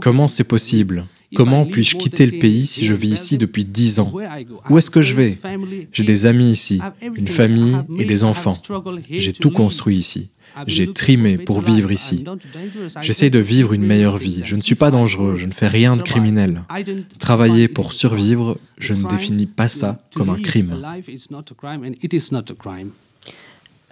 [0.00, 1.06] Comment c'est possible?
[1.34, 4.12] Comment puis-je quitter le pays si je vis ici depuis dix ans?
[4.68, 5.38] Où est-ce que je vais?
[5.92, 8.56] J'ai des amis ici, une famille et des enfants.
[9.10, 10.28] J'ai tout construit ici.
[10.66, 12.24] J'ai trimé pour vivre ici.
[13.00, 14.42] J'essaie de vivre une meilleure vie.
[14.44, 16.62] Je ne suis pas dangereux, je ne fais rien de criminel.
[17.18, 20.76] Travailler pour survivre, je ne définis pas ça comme un crime.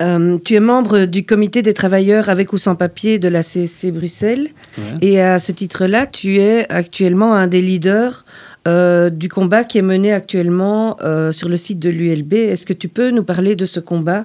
[0.01, 3.93] Euh, tu es membre du comité des travailleurs avec ou sans papier de la CSC
[3.93, 4.49] Bruxelles.
[5.03, 8.25] Et à ce titre-là, tu es actuellement un des leaders
[8.69, 12.35] euh, du combat qui est mené actuellement euh, sur le site de l'ULB.
[12.35, 14.25] Est-ce que tu peux nous parler de ce combat?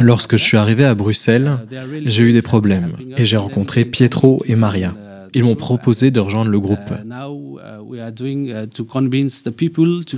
[0.00, 1.58] Lorsque je suis arrivé à Bruxelles,
[2.04, 4.94] j'ai eu des problèmes et j'ai rencontré Pietro et Maria.
[5.34, 6.92] Ils m'ont proposé de rejoindre le groupe.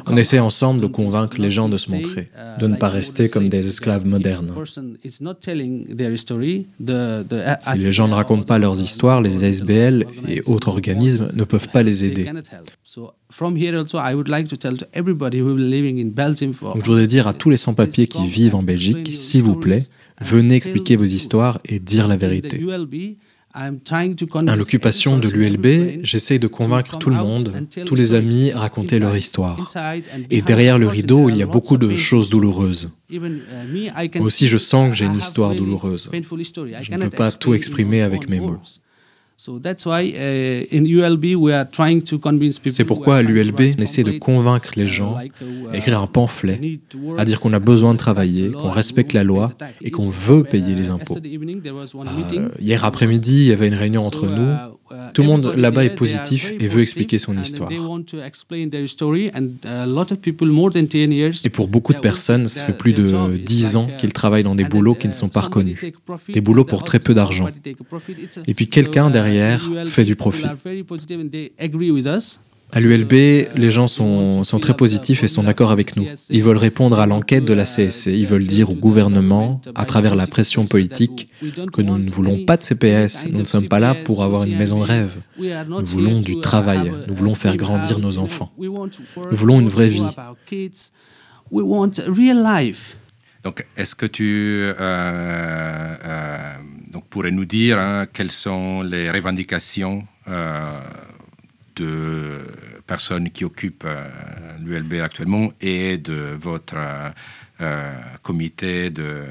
[0.07, 3.49] On essaie ensemble de convaincre les gens de se montrer, de ne pas rester comme
[3.49, 4.53] des esclaves modernes.
[7.61, 11.69] Si les gens ne racontent pas leurs histoires, les ASBL et autres organismes ne peuvent
[11.69, 12.25] pas les aider.
[12.25, 13.13] Donc,
[16.81, 19.85] je voudrais dire à tous les sans-papiers qui vivent en Belgique, s'il vous plaît,
[20.21, 22.65] venez expliquer vos histoires et dire la vérité.
[23.59, 27.53] À l'occupation de l'ULB, j'essaye de convaincre tout le monde,
[27.85, 29.75] tous les amis, à raconter leur histoire.
[30.31, 32.91] Et derrière le rideau, il y a beaucoup de choses douloureuses.
[33.11, 36.09] Moi aussi, je sens que j'ai une histoire douloureuse.
[36.13, 38.61] Je ne peux pas tout exprimer avec mes mots.
[42.67, 46.81] C'est pourquoi à l'ULB, on essaie de convaincre les gens à écrire un pamphlet,
[47.17, 50.75] à dire qu'on a besoin de travailler, qu'on respecte la loi et qu'on veut payer
[50.75, 51.17] les impôts.
[51.17, 54.55] Euh, hier après-midi, il y avait une réunion entre nous
[55.15, 57.71] tout le monde là-bas est positif et veut expliquer son histoire.
[61.45, 64.65] Et pour beaucoup de personnes, ça fait plus de 10 ans qu'ils travaillent dans des
[64.65, 65.79] boulots qui ne sont pas reconnus,
[66.29, 67.49] des boulots pour très peu d'argent.
[68.47, 70.47] Et puis quelqu'un derrière fait du profit.
[72.71, 76.07] À l'ULB, les gens sont, sont, très positifs et sont d'accord avec nous.
[76.29, 78.09] Ils veulent répondre à l'enquête de la CSC.
[78.09, 81.31] Ils veulent dire au gouvernement, à travers la pression politique,
[81.73, 83.27] que nous ne voulons pas de CPS.
[83.31, 85.17] Nous ne sommes pas là pour avoir une maison de rêve.
[85.39, 86.93] Nous voulons du travail.
[87.07, 88.53] Nous voulons faire grandir nos enfants.
[88.59, 88.91] Nous
[89.33, 90.07] voulons une vraie vie.
[93.45, 96.55] Donc, est-ce que tu euh, euh,
[96.93, 100.81] donc pourrais nous dire hein, quelles sont les revendications euh,
[101.79, 102.41] de
[102.87, 104.05] personnes qui occupent euh,
[104.65, 107.11] l'ULB actuellement et de votre euh,
[107.61, 109.23] euh, comité de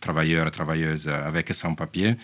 [0.00, 2.16] travailleurs et travailleuses avec et sans papier.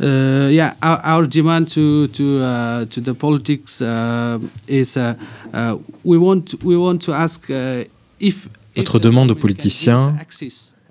[0.00, 5.14] Uh, yeah, our, our, demand to to uh, to the politics uh, is uh,
[5.52, 7.84] uh, we want we want to ask uh,
[8.18, 10.14] if Notre demande aux politiciens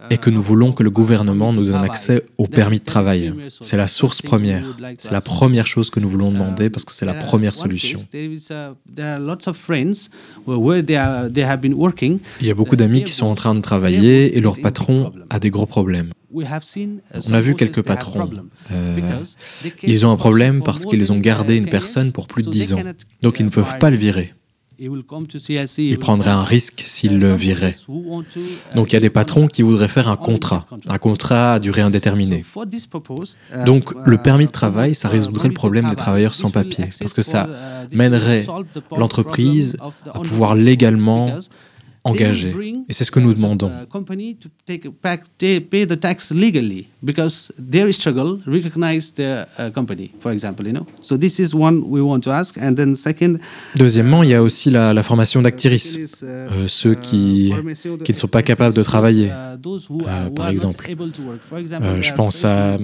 [0.09, 3.33] et que nous voulons que le gouvernement nous donne accès au permis de travail.
[3.61, 4.65] C'est la source première.
[4.97, 7.99] C'est la première chose que nous voulons demander parce que c'est la première solution.
[12.41, 15.39] Il y a beaucoup d'amis qui sont en train de travailler et leur patron a
[15.39, 16.09] des gros problèmes.
[16.33, 18.29] On a vu quelques patrons.
[18.71, 18.99] Euh,
[19.83, 22.79] ils ont un problème parce qu'ils ont gardé une personne pour plus de 10 ans.
[23.21, 24.33] Donc ils ne peuvent pas le virer.
[24.81, 27.75] Il prendrait un risque s'il le virait.
[28.75, 31.83] Donc il y a des patrons qui voudraient faire un contrat, un contrat à durée
[31.83, 32.43] indéterminée.
[33.65, 37.21] Donc le permis de travail, ça résoudrait le problème des travailleurs sans papier, parce que
[37.21, 37.47] ça
[37.91, 38.45] mènerait
[38.97, 39.77] l'entreprise
[40.11, 41.31] à pouvoir légalement
[42.03, 42.53] engagés.
[42.89, 43.71] Et c'est ce que nous demandons.
[53.75, 58.11] Deuxièmement, il y a aussi la, la formation d'actrices, uh, euh, ceux qui, uh, qui
[58.11, 59.31] ne sont pas capables de travailler, uh,
[60.07, 60.85] euh, par exemple.
[60.89, 62.77] Euh, je pense à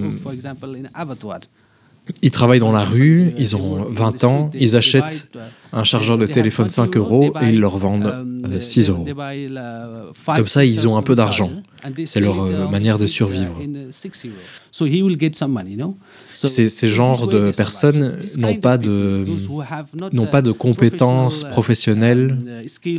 [2.22, 5.30] Ils travaillent dans la rue, ils ont 20 ans, ils achètent
[5.74, 8.26] un chargeur de téléphone 5 euros et ils leur vendent
[8.60, 9.06] 6 euros.
[10.26, 11.52] Comme ça, ils ont un peu d'argent.
[12.06, 13.56] C'est leur euh, manière de survivre.
[16.34, 19.26] Ces, ces genres de personnes n'ont pas de,
[20.12, 22.38] n'ont pas de compétences professionnelles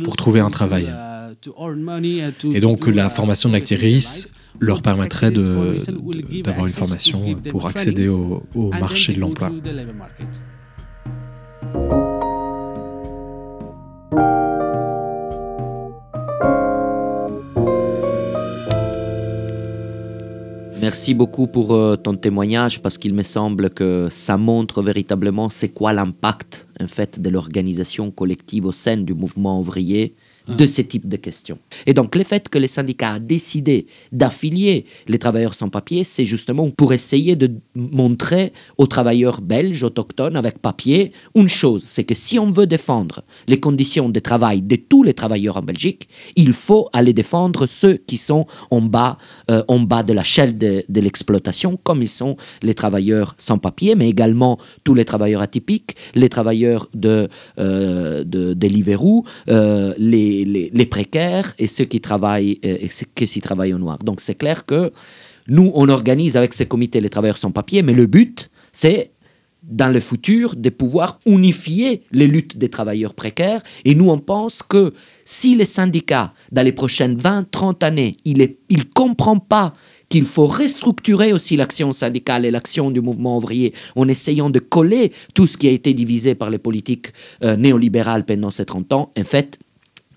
[0.03, 0.87] pour trouver un travail.
[2.53, 8.71] Et donc la formation de l'actrice leur permettrait d'avoir une formation pour accéder au, au
[8.71, 9.51] marché de l'emploi.
[20.81, 25.69] Merci beaucoup pour euh, ton témoignage parce qu'il me semble que ça montre véritablement c'est
[25.69, 30.15] quoi l'impact en fait de l'organisation collective au sein du mouvement ouvrier
[30.57, 31.57] de ces types de questions.
[31.85, 36.25] Et donc, le fait que les syndicats a décidé d'affilier les travailleurs sans papier, c'est
[36.25, 42.15] justement pour essayer de montrer aux travailleurs belges, autochtones, avec papier, une chose, c'est que
[42.15, 46.53] si on veut défendre les conditions de travail de tous les travailleurs en Belgique, il
[46.53, 49.17] faut aller défendre ceux qui sont en bas,
[49.49, 53.57] euh, en bas de la chaîne de, de l'exploitation, comme ils sont les travailleurs sans
[53.57, 58.23] papier, mais également tous les travailleurs atypiques, les travailleurs de, euh,
[59.49, 63.99] euh, les, les, précaires et ceux qui travaillent, euh, et ceux qui travaillent au noir.
[63.99, 64.91] Donc c'est clair que
[65.47, 69.11] nous, on organise avec ces comités les travailleurs sans papier, mais le but, c'est
[69.63, 73.61] dans le futur de pouvoir unifier les luttes des travailleurs précaires.
[73.85, 74.93] Et nous, on pense que
[75.25, 79.73] si les syndicats, dans les prochaines 20-30 années, ils ne comprennent pas
[80.07, 85.11] qu'il faut restructurer aussi l'action syndicale et l'action du mouvement ouvrier en essayant de coller
[85.33, 89.11] tout ce qui a été divisé par les politiques euh, néolibérales pendant ces 30 ans,
[89.17, 89.59] en fait,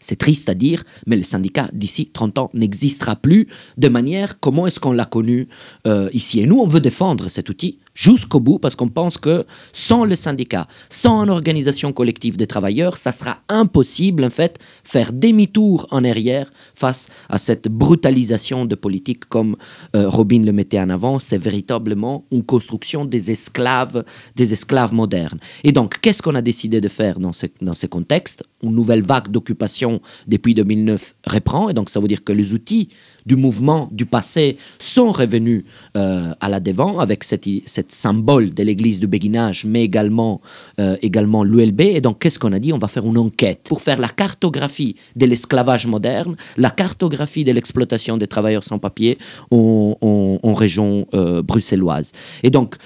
[0.02, 4.66] c'est triste à dire, mais le syndicat d'ici 30 ans n'existera plus de manière comment
[4.66, 5.48] est-ce qu'on l'a connu
[5.86, 6.40] euh, ici.
[6.40, 10.16] Et nous, on veut défendre cet outil jusqu'au bout parce qu'on pense que sans le
[10.16, 16.04] syndicat, sans une organisation collective des travailleurs, ça sera impossible en fait faire demi-tour en
[16.04, 19.56] arrière face à cette brutalisation de politique comme
[19.96, 24.04] euh, Robin le mettait en avant, c'est véritablement une construction des esclaves,
[24.36, 25.38] des esclaves modernes.
[25.64, 28.44] Et donc, qu'est-ce qu'on a décidé de faire dans ce, dans contexte?
[28.62, 32.88] Une nouvelle vague d'occupation depuis 2009 reprend, et donc ça veut dire que les outils
[33.26, 35.64] du mouvement du passé sont revenus
[35.96, 37.42] euh, à la devant avec cette,
[37.90, 40.40] symbole de l'église du béguinage, mais également,
[40.80, 41.80] euh, l'ULB.
[41.80, 42.72] Et donc, qu'est-ce qu'on a dit?
[42.72, 47.52] On va faire une enquête pour faire la cartographie de l'esclavage moderne, la cartographie de
[47.52, 49.18] l'exploitation des travailleurs sans papier
[49.50, 52.12] en région euh, bruxelloise.
[52.42, 52.76] Et donc,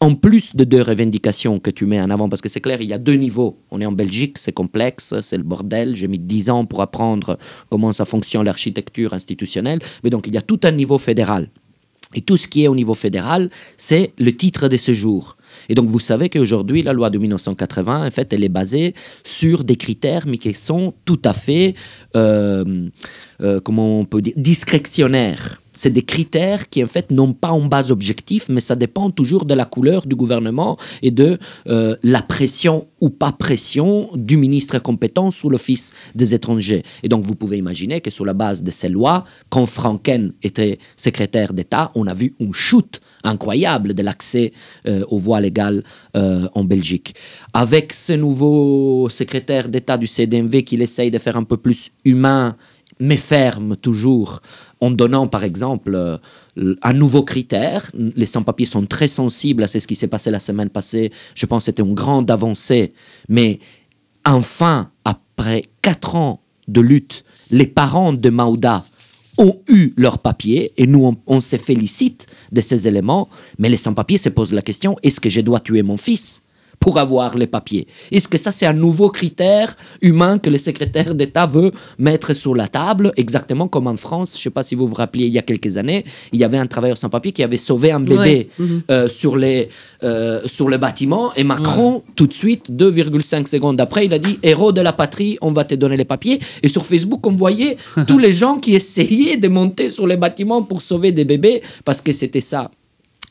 [0.00, 2.88] en plus de deux revendications que tu mets en avant, parce que c'est clair, il
[2.88, 3.58] y a deux niveaux.
[3.70, 5.96] On est en Belgique, c'est complexe, c'est le bordel.
[5.96, 9.80] J'ai mis dix ans pour apprendre comment ça fonctionne l'architecture institutionnelle.
[10.04, 11.48] Mais donc, il y a tout un niveau fédéral.
[12.14, 15.36] Et tout ce qui est au niveau fédéral, c'est le titre de séjour.
[15.68, 19.62] Et donc, vous savez qu'aujourd'hui, la loi de 1980, en fait, elle est basée sur
[19.62, 21.74] des critères, mais qui sont tout à fait,
[22.16, 22.88] euh,
[23.42, 25.60] euh, comment on peut dire, discrétionnaires.
[25.78, 29.44] C'est des critères qui, en fait, n'ont pas en base objectif, mais ça dépend toujours
[29.44, 31.38] de la couleur du gouvernement et de
[31.68, 36.82] euh, la pression ou pas pression du ministre compétent sous l'Office des étrangers.
[37.04, 40.80] Et donc, vous pouvez imaginer que sur la base de ces lois, quand Franken était
[40.96, 44.52] secrétaire d'État, on a vu une chute incroyable de l'accès
[44.88, 45.84] euh, aux voies légales
[46.16, 47.14] euh, en Belgique.
[47.52, 52.56] Avec ce nouveau secrétaire d'État du CDMV qu'il essaye de faire un peu plus humain,
[53.00, 54.40] mais ferme toujours,
[54.80, 56.18] en donnant par exemple euh,
[56.82, 57.90] un nouveau critère.
[57.94, 61.12] Les sans-papiers sont très sensibles à ce qui s'est passé la semaine passée.
[61.34, 62.92] Je pense que c'était une grande avancée,
[63.28, 63.58] mais
[64.24, 68.84] enfin, après quatre ans de lutte, les parents de Maouda
[69.38, 73.76] ont eu leur papier et nous, on, on se félicite de ces éléments, mais les
[73.76, 76.42] sans-papiers se posent la question, est-ce que je dois tuer mon fils?
[76.80, 81.14] Pour avoir les papiers Est-ce que ça, c'est un nouveau critère humain que le secrétaire
[81.14, 84.74] d'État veut mettre sur la table, exactement comme en France Je ne sais pas si
[84.74, 87.32] vous vous rappelez, il y a quelques années, il y avait un travailleur sans papier
[87.32, 88.48] qui avait sauvé un bébé Ouais.
[88.58, 88.82] Mhm.
[88.90, 89.68] euh, sur, les,
[90.02, 94.38] euh, sur le bâtiment, et Macron, tout de suite, 2,5 secondes après, il a dit
[94.42, 96.40] héros de la patrie, on va te donner les papiers.
[96.62, 100.62] Et sur Facebook, on voyait tous les gens qui essayaient de monter sur les bâtiments
[100.62, 102.70] pour sauver des bébés, parce que c'était ça.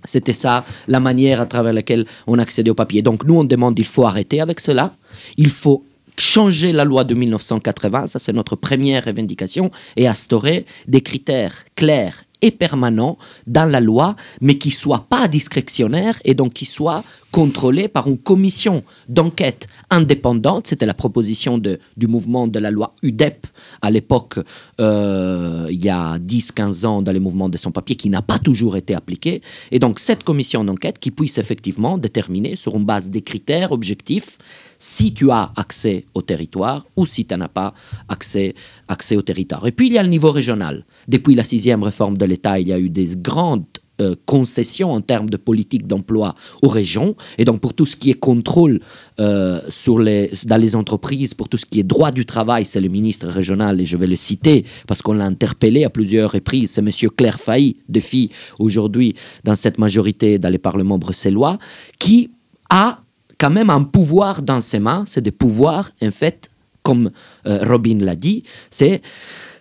[0.07, 3.03] C'était ça la manière à travers laquelle on accédait au papier.
[3.03, 4.93] Donc nous, on demande, il faut arrêter avec cela.
[5.37, 5.83] Il faut
[6.19, 12.23] changer la loi de 1980, ça c'est notre première revendication, et instaurer des critères clairs
[12.41, 17.87] et permanent dans la loi, mais qui soit pas discrétionnaire et donc qui soit contrôlé
[17.87, 20.67] par une commission d'enquête indépendante.
[20.67, 23.47] C'était la proposition du mouvement de la loi UDEP
[23.81, 24.39] à l'époque,
[24.79, 28.39] euh, il y a 10-15 ans, dans les mouvements de son papier, qui n'a pas
[28.39, 29.41] toujours été appliqué.
[29.71, 34.37] Et donc cette commission d'enquête qui puisse effectivement déterminer sur une base des critères objectifs
[34.79, 37.73] si tu as accès au territoire ou si tu n'as pas
[38.09, 38.55] accès,
[38.87, 39.65] accès au territoire.
[39.67, 40.85] Et puis il y a le niveau régional.
[41.07, 43.65] Depuis la sixième réforme de l'État, il y a eu des grandes
[43.99, 47.15] euh, concessions en termes de politique d'emploi aux régions.
[47.39, 48.79] Et donc, pour tout ce qui est contrôle
[49.19, 52.79] euh, sur les, dans les entreprises, pour tout ce qui est droit du travail, c'est
[52.79, 56.69] le ministre régional, et je vais le citer parce qu'on l'a interpellé à plusieurs reprises,
[56.71, 56.91] c'est M.
[57.17, 61.57] Claire Failly, défi aujourd'hui dans cette majorité dans les parlements bruxellois,
[61.97, 62.29] qui
[62.69, 62.97] a
[63.37, 66.49] quand même un pouvoir dans ses mains, c'est des pouvoirs, en fait,
[66.87, 67.11] comme
[67.45, 69.01] euh, Robin l'a dit, c'est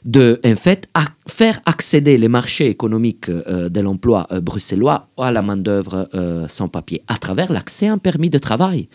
[0.05, 0.89] de en fait
[1.29, 6.09] faire accéder les marchés économiques euh, de l'emploi euh, bruxellois à la main-d'œuvre
[6.49, 8.89] sans papier à travers l'accès à un permis de travail.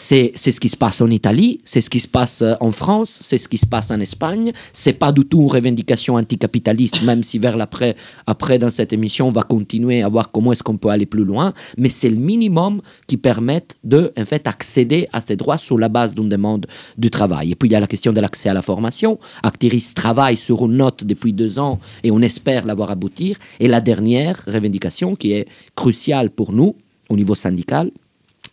[0.00, 3.18] C'est ce qui se passe en Italie, c'est ce qui se passe euh, en France,
[3.20, 4.52] c'est ce qui se passe en Espagne.
[4.72, 9.26] C'est pas du tout une revendication anticapitaliste, même si vers l'après, après dans cette émission,
[9.26, 11.52] on va continuer à voir comment est-ce qu'on peut aller plus loin.
[11.78, 15.88] Mais c'est le minimum qui permette de, en fait, accéder à ces droits sur la
[15.88, 17.50] base d'une demande du travail.
[17.50, 19.18] Et puis il y a la question de l'accès à la formation.
[19.42, 23.36] Actiris travaille sur une note depuis deux ans et on espère l'avoir aboutir.
[23.58, 26.76] Et la dernière revendication qui est cruciale pour nous
[27.08, 27.90] au niveau syndical,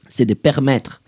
[0.08, 1.02] c'est de permettre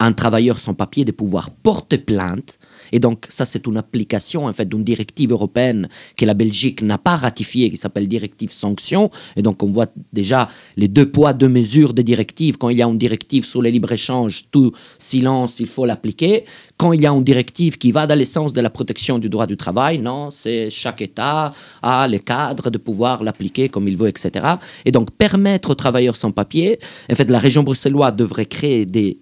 [0.00, 2.58] un travailleur sans papier de pouvoir porter plainte.
[2.92, 6.98] Et donc, ça, c'est une application en fait d'une directive européenne que la Belgique n'a
[6.98, 9.10] pas ratifiée, qui s'appelle directive sanction.
[9.36, 12.58] Et donc, on voit déjà les deux poids, deux mesures des directives.
[12.58, 16.44] Quand il y a une directive sur le libre-échange, tout silence, il faut l'appliquer.
[16.76, 19.46] Quand il y a une directive qui va dans l'essence de la protection du droit
[19.46, 24.08] du travail, non, c'est chaque État a les cadres de pouvoir l'appliquer comme il veut,
[24.08, 24.46] etc.
[24.84, 26.78] Et donc, permettre aux travailleurs sans papier,
[27.10, 29.18] en fait, la région bruxelloise devrait créer des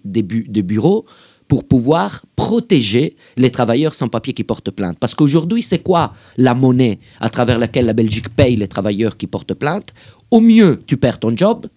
[0.63, 1.05] bureaux
[1.47, 4.97] pour pouvoir protéger les travailleurs sans papier qui portent plainte.
[4.99, 9.27] Parce qu'aujourd'hui, c'est quoi la monnaie à travers laquelle la Belgique paye les travailleurs qui
[9.27, 9.93] portent plainte?
[10.29, 11.67] Au mieux, tu perds ton job,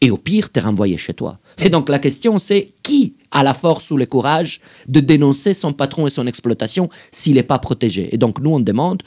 [0.00, 1.38] et au pire, tu es renvoyé chez toi.
[1.58, 5.72] Et donc la question, c'est qui a la force ou le courage de dénoncer son
[5.72, 8.12] patron et son exploitation s'il n'est pas protégé?
[8.12, 9.04] Et donc nous, on demande,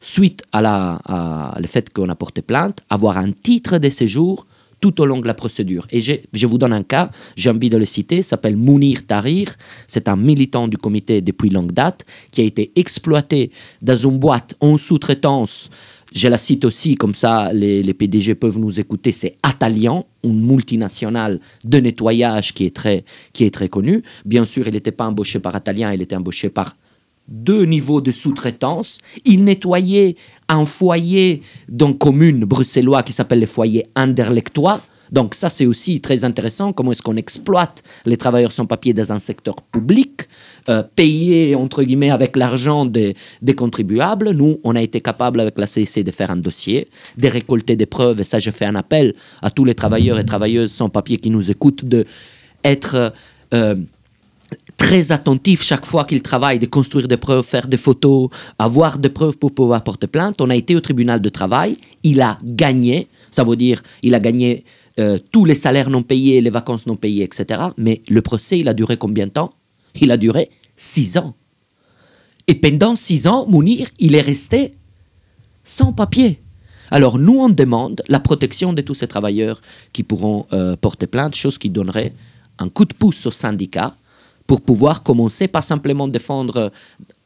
[0.00, 4.46] suite à, la, le fait qu'on a porté plainte, avoir un titre de séjour
[4.86, 5.86] tout au long de la procédure.
[5.90, 9.56] Et je vous donne un cas, j'ai envie de le citer, s'appelle Mounir Tahrir.
[9.88, 13.50] C'est un militant du comité depuis longue date qui a été exploité
[13.82, 15.70] dans une boîte en sous-traitance.
[16.14, 19.10] Je la cite aussi, comme ça les, les PDG peuvent nous écouter.
[19.10, 24.02] C'est Atalian, une multinationale de nettoyage qui est très, qui est très connue.
[24.24, 26.74] Bien sûr, il n'était pas embauché par Atalian, il était embauché par
[27.28, 28.98] deux niveaux de sous-traitance.
[29.24, 30.16] Il nettoyait
[30.48, 34.80] un foyer une commune bruxellois qui s'appelle le foyer Anderlechtois.
[35.12, 39.12] Donc ça, c'est aussi très intéressant, comment est-ce qu'on exploite les travailleurs sans papier dans
[39.12, 40.22] un secteur public,
[40.68, 44.30] euh, payé, entre guillemets, avec l'argent des, des, contribuables.
[44.30, 47.86] Nous, on a été capable avec la CIC de faire un dossier, de récolter des
[47.86, 51.18] preuves, et ça, je fais un appel à tous les travailleurs et travailleuses sans papier
[51.18, 52.04] qui nous écoutent, de
[52.64, 53.12] être...
[53.54, 53.76] Euh,
[54.76, 58.28] très attentif chaque fois qu'il travaille, de construire des preuves, faire des photos,
[58.58, 60.40] avoir des preuves pour pouvoir porter plainte.
[60.40, 64.20] On a été au tribunal de travail, il a gagné, ça veut dire il a
[64.20, 64.64] gagné
[64.98, 67.60] euh, tous les salaires non payés, les vacances non payées, etc.
[67.76, 69.52] Mais le procès, il a duré combien de temps?
[70.00, 71.34] Il a duré six ans.
[72.46, 74.74] Et pendant six ans, Mounir, il est resté
[75.64, 76.40] sans papier.
[76.90, 79.60] Alors nous, on demande la protection de tous ces travailleurs
[79.92, 82.14] qui pourront euh, porter plainte, chose qui donnerait
[82.58, 83.96] un coup de pouce aux syndicats
[84.46, 86.70] pour pouvoir commencer, pas simplement défendre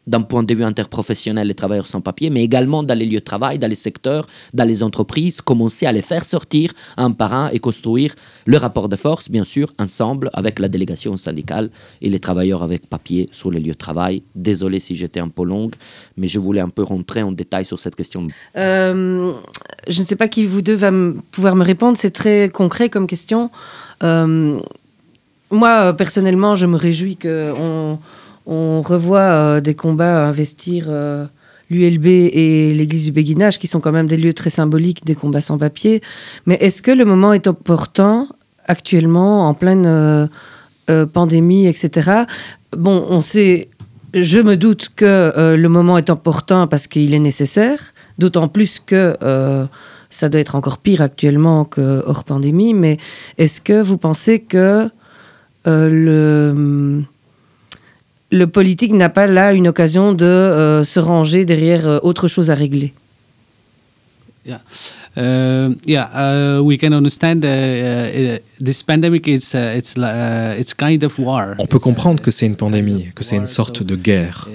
[0.06, 3.24] d'un point de vue interprofessionnel les travailleurs sans papier, mais également dans les lieux de
[3.24, 7.48] travail, dans les secteurs, dans les entreprises, commencer à les faire sortir un par un
[7.50, 8.14] et construire
[8.46, 11.70] le rapport de force, bien sûr, ensemble avec la délégation syndicale
[12.02, 14.22] et les travailleurs avec papier sur les lieux de travail.
[14.34, 15.74] Désolé si j'étais un peu longue,
[16.16, 18.26] mais je voulais un peu rentrer en détail sur cette question.
[18.56, 19.32] Euh,
[19.86, 20.90] je ne sais pas qui vous deux va
[21.30, 23.50] pouvoir me répondre, c'est très concret comme question.
[24.02, 24.60] Euh,
[25.50, 27.98] moi, personnellement, je me réjouis qu'on
[28.46, 31.26] on revoit euh, des combats à investir euh,
[31.70, 35.40] l'ULB et l'église du béguinage, qui sont quand même des lieux très symboliques des combats
[35.40, 36.02] sans papier.
[36.46, 38.28] Mais est-ce que le moment est opportun
[38.66, 42.24] actuellement, en pleine euh, pandémie, etc.
[42.76, 43.68] Bon, on sait,
[44.14, 47.80] je me doute que le moment est opportun parce qu'il est nécessaire,
[48.18, 49.16] d'autant plus que
[50.10, 52.74] ça doit être encore pire actuellement que hors pandémie.
[52.74, 52.98] Mais
[53.38, 54.90] est-ce que vous pensez que
[55.66, 57.02] le
[58.30, 62.50] le politique n'a pas là une occasion de euh, se ranger derrière euh, autre chose
[62.50, 62.92] à régler
[64.46, 64.62] Yeah,
[65.18, 66.08] uh, yeah.
[66.14, 69.28] Uh, we can understand uh, uh, this pandemic.
[69.28, 71.56] It's uh, it's uh, it's kind of war.
[71.58, 74.48] On peut comprendre que c'est une pandémie, que c'est une sorte de guerre.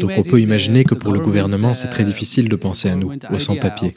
[0.00, 3.12] Donc on peut imaginer que pour le gouvernement, c'est très difficile de penser à nous,
[3.30, 3.94] aux sans-papiers.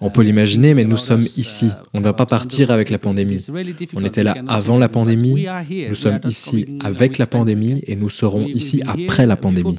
[0.00, 1.70] On peut l'imaginer, mais nous sommes ici.
[1.94, 3.44] On ne va pas partir avec la pandémie.
[3.94, 5.46] On était là avant la pandémie,
[5.88, 9.76] nous sommes ici avec la pandémie et nous serons ici après la pandémie.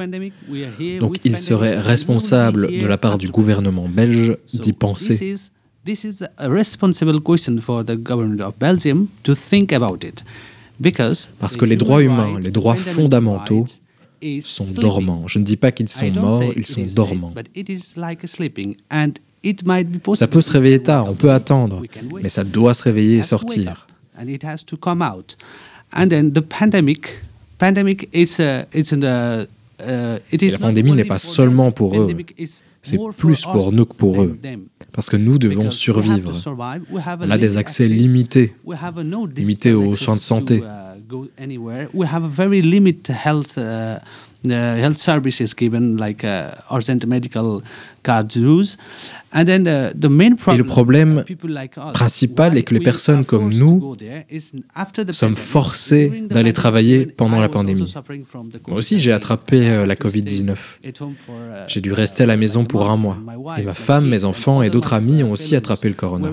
[0.99, 5.35] Donc il serait responsable de la part du gouvernement belge d'y penser.
[5.85, 10.25] This is a responsible question for the government of Belgium to think about it.
[10.81, 13.65] Because Parce que les droits humains, les droits fondamentaux
[14.41, 15.27] sont dormants.
[15.27, 17.33] Je ne dis pas qu'ils sont morts, ils sont dormants.
[20.13, 21.83] Ça peut se réveiller tard, on peut attendre,
[22.21, 23.87] mais ça doit se réveiller et sortir.
[29.79, 32.07] Uh, Et is la pandémie n'est pas seulement pour eux,
[32.81, 34.35] c'est plus pour us nous que pour eux.
[34.91, 36.31] Parce que nous devons survivre.
[36.31, 36.81] to survive.
[36.89, 38.55] We have a On a des accès limités,
[39.35, 40.63] limités aux soins de santé.
[44.45, 47.61] Uh, limited health uh, uh, services given like uh, urgent medical
[48.03, 48.77] cards use.
[49.33, 52.73] And then uh, the main Et problem le problème people like us, principal est que
[52.73, 53.95] les personnes are comme forced to nous
[55.05, 57.83] the sommes the d'aller travailler pendant I la pandémie.
[57.83, 59.15] the Moi aussi, j'ai COVID-19.
[59.15, 60.51] attrapé euh, la I had to stay Covid-19.
[60.87, 63.17] at home for, uh, J'ai dû rester à la maison pour un mois.
[63.57, 66.29] Et ma femme, mes enfants et d'autres amis ont aussi attrapé le corona.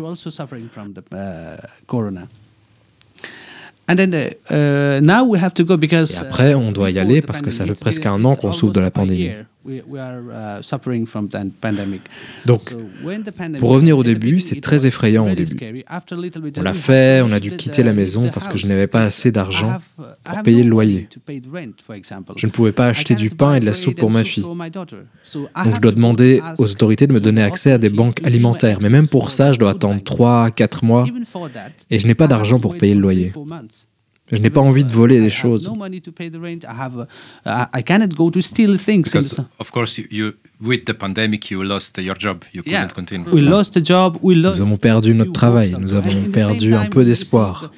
[6.15, 8.53] Et après, on doit y uh, aller parce que ça fait presque un an qu'on
[8.53, 9.31] souffre de la pandémie.
[9.67, 9.83] Uh.
[12.47, 12.75] Donc,
[13.59, 15.57] pour revenir au début, c'est très effrayant au début.
[16.59, 19.33] On l'a fait, on a dû quitter la maison parce que je n'avais pas assez
[19.33, 21.09] d'argent pour payer le loyer.
[22.37, 24.45] Je ne pouvais pas acheter du pain et de la soupe pour ma fille.
[24.45, 28.79] Donc je dois demander aux autorités de me donner accès à des banques alimentaires.
[28.83, 30.05] Mais même pour ça, je dois attendre bank.
[30.05, 31.07] 3-4 mois
[31.91, 33.33] et je n'ai pas d'argent pour payer le loyer.
[34.33, 35.69] Je n'ai pas envie de voler des I have choses.
[35.69, 36.61] no money to pay the rent.
[36.65, 37.07] I have,
[37.45, 39.13] uh, I cannot go to steal things.
[39.15, 42.43] in Because, of course, you, with the pandemic, you lost your job.
[42.55, 42.89] You couldn't Yeah.
[42.89, 43.27] continue.
[43.31, 44.17] We lost the job.
[44.23, 47.07] We lost Nous avons perdu notre travail, nous avons perdu same un time, peu we
[47.09, 47.55] d'espoir.
[47.61, 47.73] received,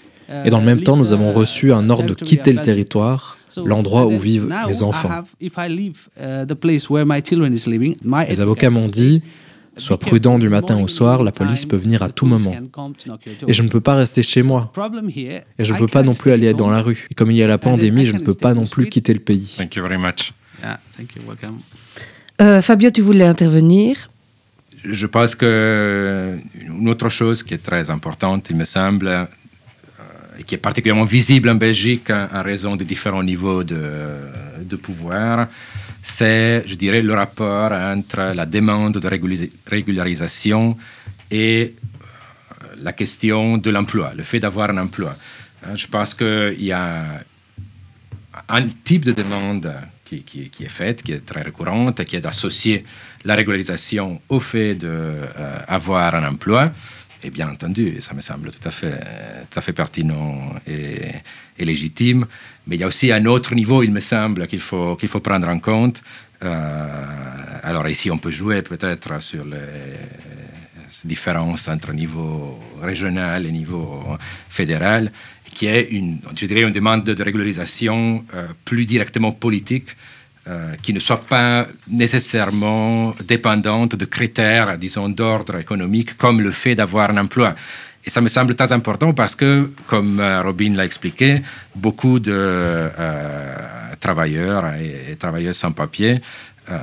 [0.45, 2.29] uh, Et dans le même temps, nous leave avons the reçu un ordre de territory
[2.37, 5.11] quitter le territoire, l'endroit où vivent mes enfants.
[6.17, 9.21] uh, the place where my children is living, my Les avocats m'ont dit
[9.79, 12.55] Sois prudent du matin au soir, la police peut venir à tout moment.
[13.47, 14.73] Et je ne peux pas rester chez moi.
[15.59, 17.07] Et je ne peux pas non plus aller dans la rue.
[17.11, 19.21] Et comme il y a la pandémie, je ne peux pas non plus quitter le
[19.21, 19.55] pays.
[19.59, 20.33] Thank you very much.
[20.63, 21.23] Yeah, thank you.
[21.27, 21.59] Welcome.
[22.41, 24.09] Euh, Fabio, tu voulais intervenir?
[24.85, 29.25] Je pense que une autre chose qui est très importante, il me semble, euh,
[30.39, 33.81] et qui est particulièrement visible en Belgique en raison des différents niveaux de,
[34.63, 35.49] de pouvoir,
[36.07, 39.09] c'est, je dirais, le rapport entre la demande de
[39.67, 40.77] régularisation
[41.31, 45.17] et euh, la question de l'emploi, le fait d'avoir un emploi.
[45.65, 47.23] Hein, Je pense qu'il y a
[48.49, 50.25] un type de demande qui,
[50.61, 52.85] est faite, qui est très récurrente, qui est d'associer
[53.25, 56.71] la régularisation au fait d'avoir un emploi.
[57.25, 62.27] Et bien entendu, ça me semble tout à fait, pertinent et légitime.
[62.67, 65.21] Mais il y a aussi un autre niveau, il me semble, qu'il faut, qu'il faut
[65.21, 66.03] prendre en compte.
[66.43, 69.99] Euh, alors ici, on peut jouer peut-être sur les
[71.05, 74.05] différences entre niveau régional et niveau
[74.49, 75.13] fédéral,
[75.55, 79.89] qui est une, je une demande de régularisation euh, plus directement politique,
[80.49, 86.75] euh, qui ne soit pas nécessairement dépendante de critères, disons, d'ordre économique, comme le fait
[86.75, 87.55] d'avoir un emploi.
[88.07, 91.43] Et ça me semble très important parce que, comme euh, Robin l'a expliqué,
[91.75, 93.59] beaucoup de euh,
[93.99, 96.21] travailleurs et, travailleuses sans papier,
[96.71, 96.79] euh,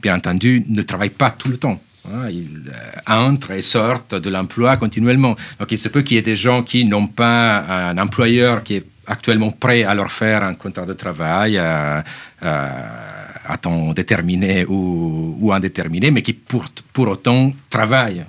[0.00, 1.80] bien entendu, ne travaillent pas tout le temps.
[2.04, 2.28] hein.
[2.30, 2.72] Ils
[3.08, 5.34] entrent et sortent de l'emploi continuellement.
[5.58, 8.76] Donc il se peut qu'il y ait des gens qui n'ont pas un employeur qui
[8.76, 16.10] est actuellement prêt à leur faire un contrat de travail à temps déterminé ou, indéterminé,
[16.12, 16.68] mais qui pour,
[17.08, 18.24] autant travaillent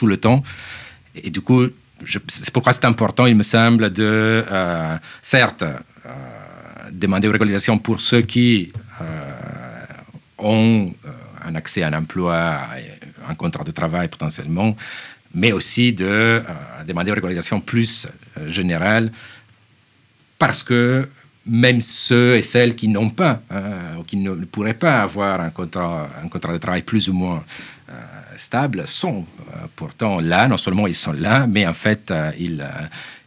[0.00, 0.42] tout le temps.
[1.14, 1.62] Et du coup,
[2.28, 6.10] c'est pourquoi c'est important, il me semble, de, euh, certes, euh,
[6.90, 8.72] demander une régularisation pour ceux qui
[9.02, 9.04] euh,
[10.38, 10.94] ont
[11.44, 12.60] un accès à un emploi,
[13.28, 14.74] un contrat de travail potentiellement,
[15.34, 16.42] mais aussi de
[16.88, 19.12] demander une régularisation plus euh, générale,
[20.38, 21.08] parce que
[21.44, 23.42] même ceux et celles qui n'ont pas,
[23.98, 27.42] ou qui ne pourraient pas avoir un contrat, un contrat de travail plus ou moins
[27.90, 27.94] euh,
[28.36, 32.64] stable, sont euh, pourtant là, non seulement ils sont là, mais en fait, euh, ils,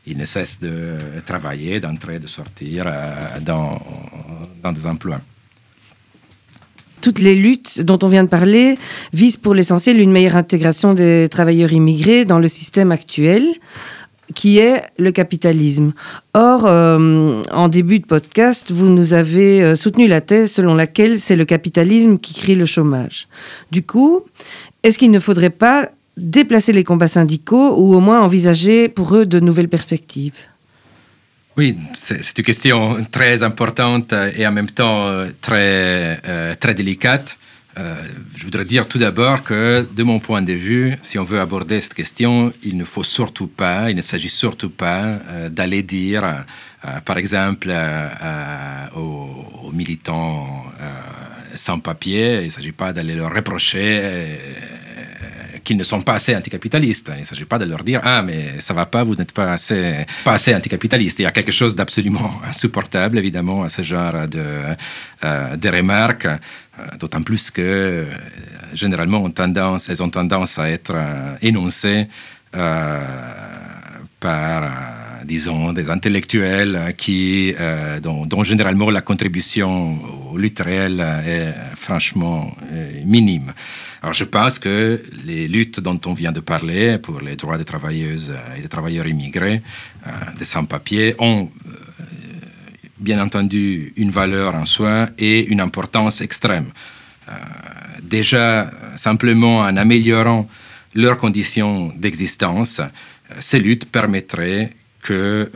[0.05, 2.85] ils ne cessent de travailler, d'entrer, de sortir
[3.41, 3.81] dans,
[4.61, 5.19] dans des emplois.
[7.01, 8.77] toutes les luttes dont on vient de parler
[9.11, 13.43] visent pour l'essentiel une meilleure intégration des travailleurs immigrés dans le système actuel
[14.33, 15.93] qui est le capitalisme.
[16.33, 21.19] Or, euh, en début de podcast, vous nous avez euh, soutenu la thèse selon laquelle
[21.19, 23.27] c'est le capitalisme qui crée le chômage.
[23.71, 24.23] Du coup,
[24.83, 29.25] est-ce qu'il ne faudrait pas déplacer les combats syndicaux ou au moins envisager pour eux
[29.25, 30.47] de nouvelles perspectives?
[31.55, 37.37] Oui, c'est une question très importante et en même temps euh, très, très délicate.
[37.77, 37.95] Euh,
[38.35, 41.81] je voudrais dire tout d'abord que, de mon point de vue, si on veut aborder
[41.81, 45.19] cette question, il ne faut surtout pas, il ne s'agit surtout pas
[45.49, 46.45] d'aller dire,
[47.05, 47.73] par exemple,
[48.95, 50.65] aux, militants
[51.55, 54.37] sans papier, il ne s'agit pas d'aller leur reprocher
[55.63, 57.11] qu'ils ne sont pas assez anticapitalistes.
[57.15, 59.53] Il ne s'agit pas de leur dire Ah, mais ça va pas, vous n'êtes pas
[59.53, 61.19] assez, pas assez anticapitalistes.
[61.19, 64.43] Il y a quelque chose d'absolument insupportable, évidemment, à ce genre de,
[65.23, 66.37] euh, de remarques, euh,
[66.99, 68.05] d'autant plus que euh,
[68.73, 70.95] généralement, ont tendance, elles ont tendance à être
[71.41, 72.07] énoncées
[74.19, 74.71] par,
[75.25, 77.55] disons, des intellectuels qui,
[78.01, 79.97] dont, généralement la contribution
[80.31, 82.55] aux luttes réelles est franchement
[83.05, 83.53] minime.
[84.03, 87.63] Alors je pense que les luttes dont on vient de parler pour les droits des
[87.63, 89.61] travailleuses et des travailleurs immigrés,
[90.05, 91.71] euh, des sans-papiers, ont euh,
[93.03, 96.71] bien entendu une valeur en soi et une importance extrême.
[97.29, 97.31] Euh,
[98.01, 100.47] déjà, simplement en améliorant
[100.95, 102.81] leurs conditions d'existence,
[103.39, 105.51] ces luttes permettraient que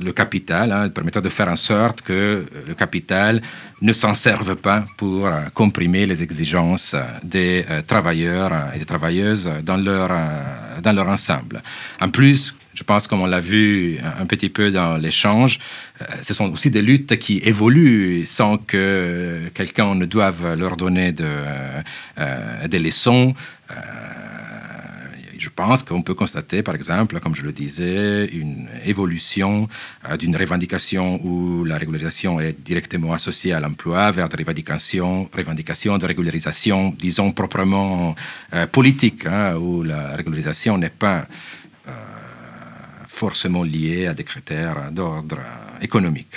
[0.00, 3.40] le capital, hein, de faire en sorte que le capital
[3.80, 9.50] ne s'en serve pas pour euh, comprimer les exigences des euh, travailleurs et des travailleuses
[9.62, 11.62] dans leur, euh, dans leur ensemble.
[12.00, 15.58] En plus, je pense, comme on l'a vu un petit peu dans l'échange,
[16.22, 21.28] ce sont aussi des luttes qui évoluent sans que quelqu'un ne doive leur donner de,
[22.66, 23.34] des leçons.
[25.40, 29.68] Je pense qu'on peut constater, par exemple, comme je le disais, une évolution
[30.06, 35.96] euh, d'une revendication où la régularisation est directement associée à l'emploi vers des revendications, revendications
[35.96, 38.14] de régularisation, disons, proprement
[38.52, 41.24] euh, politique, hein, où la régularisation n'est pas euh,
[43.24, 45.40] forcément liée à des critères d'ordre
[45.88, 46.34] économique.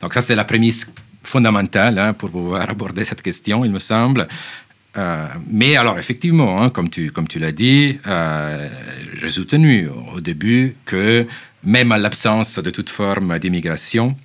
[0.00, 0.82] Donc ça, c'est la prémisse
[1.22, 4.22] fondamentale hein, pour pouvoir aborder cette question, il me semble.
[4.96, 8.68] Euh, mais alors, effectivement, hein, comme tu, comme tu l'as dit, euh,
[9.18, 11.26] j'ai soutenu au début que
[11.76, 14.16] même à l'absence de toute forme d'immigration,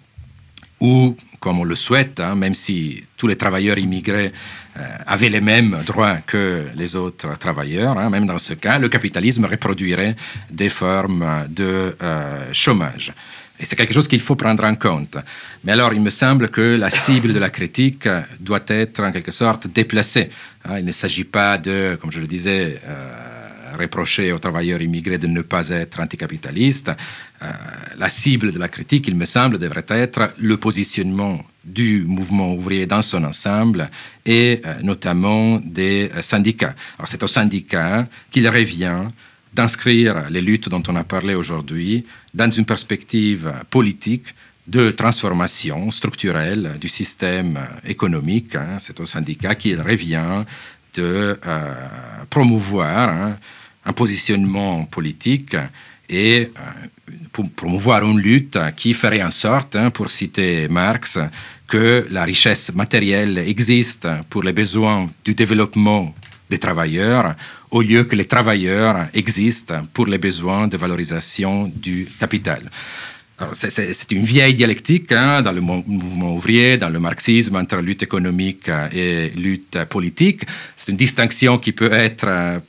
[0.80, 4.32] ou comme on le souhaite, hein, même si tous les travailleurs immigrés
[4.78, 8.88] euh, avaient les mêmes droits que les autres travailleurs, hein, même dans ce cas, le
[8.88, 10.16] capitalisme reproduirait
[10.50, 11.94] des formes de
[12.54, 13.12] chômage.
[13.62, 15.18] Et c'est quelque chose qu'il faut prendre en compte.
[15.64, 19.32] Mais alors, il me semble que la cible de la critique doit être en quelque
[19.32, 20.30] sorte déplacée.
[20.66, 20.80] Hein.
[20.80, 25.28] il ne s'agit pas de, comme je le disais, euh, reprocher aux travailleurs immigrés de
[25.28, 26.92] ne pas être anticapitalistes.
[27.44, 27.52] Euh,
[27.98, 32.86] la cible de la critique, il me semble, devrait être le positionnement du mouvement ouvrier
[32.86, 33.89] dans son ensemble
[34.26, 36.76] et euh, notamment des syndicats.
[36.98, 39.10] Alors c'est aux syndicats qu'il revient
[39.54, 44.34] d'inscrire les luttes dont on a parlé aujourd'hui dans une perspective politique
[44.68, 48.56] de transformation structurelle du système économique.
[48.56, 48.78] Hein.
[48.80, 50.46] C'est au syndicat qu'il revient
[50.94, 51.74] de euh,
[52.30, 53.38] promouvoir hein,
[53.86, 55.56] un positionnement politique
[56.12, 61.18] et euh, pour promouvoir une lutte qui ferait en sorte, hein, pour citer Marx,
[61.68, 66.14] que la richesse matérielle existe pour les besoins du développement
[66.49, 67.36] des travailleurs
[67.72, 72.70] au lieu que les travailleurs existent pour les besoins de valorisation du capital.
[73.53, 78.70] C'est une vieille dialectique hein, dans le mouvement ouvrier, dans le marxisme, entre lutte économique
[78.91, 80.43] et lutte politique.
[80.76, 82.59] C'est une distinction qui peut être euh,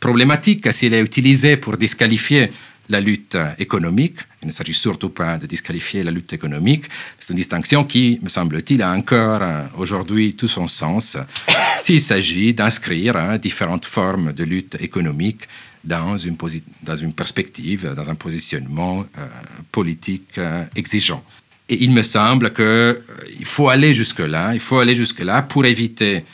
[0.00, 2.50] problématique si elle est utilisée pour disqualifier
[2.88, 4.18] la lutte économique.
[4.42, 6.86] Il ne s'agit surtout pas de disqualifier la lutte économique.
[7.18, 11.16] C'est une distinction qui, me semble-t-il, a encore euh, aujourd'hui tout son sens
[11.78, 15.42] s'il s'agit d'inscrire hein, différentes formes de lutte économique
[15.84, 16.36] dans une,
[16.82, 19.26] dans une perspective, dans un positionnement euh,
[19.70, 21.22] politique euh, exigeant.
[21.68, 26.24] Et il me semble qu'il faut aller jusque-là, il faut aller jusque-là pour éviter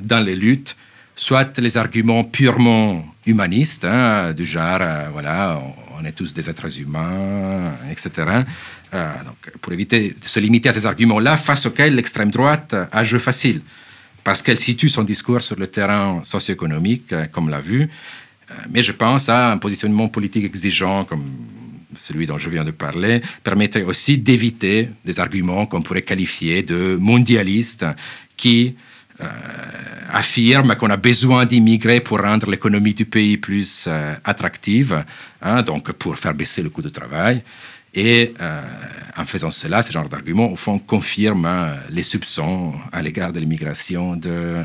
[0.00, 0.74] dans les luttes
[1.14, 5.60] soit les arguments purement humanistes, hein, du genre, euh, voilà,
[5.98, 8.10] on, est tous des êtres humains, etc.
[8.92, 13.04] Euh, donc, pour éviter de se limiter à ces arguments-là, face auxquels l'extrême droite a
[13.04, 13.62] jeu facile,
[14.22, 17.88] parce qu'elle situe son discours sur le terrain socio-économique, euh, comme l'a vu,
[18.70, 21.24] mais je pense à un positionnement politique exigeant, comme
[21.96, 26.96] celui dont je viens de parler, permettrait aussi d'éviter des arguments qu'on pourrait qualifier de
[27.00, 27.86] mondialistes
[28.36, 28.76] qui
[29.20, 29.26] euh,
[30.12, 35.04] affirment qu'on a besoin d'immigrer pour rendre l'économie du pays plus euh, attractive,
[35.40, 37.42] hein, donc pour faire baisser le coût du travail.
[37.94, 38.60] Et euh,
[39.16, 44.16] en faisant cela, ce genre d'argument, au fond, confirme les soupçons à l'égard de l'immigration
[44.16, 44.64] de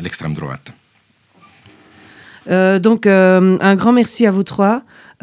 [0.00, 0.72] l'extrême droite.
[2.48, 4.82] donc, un grand merci à vous trois.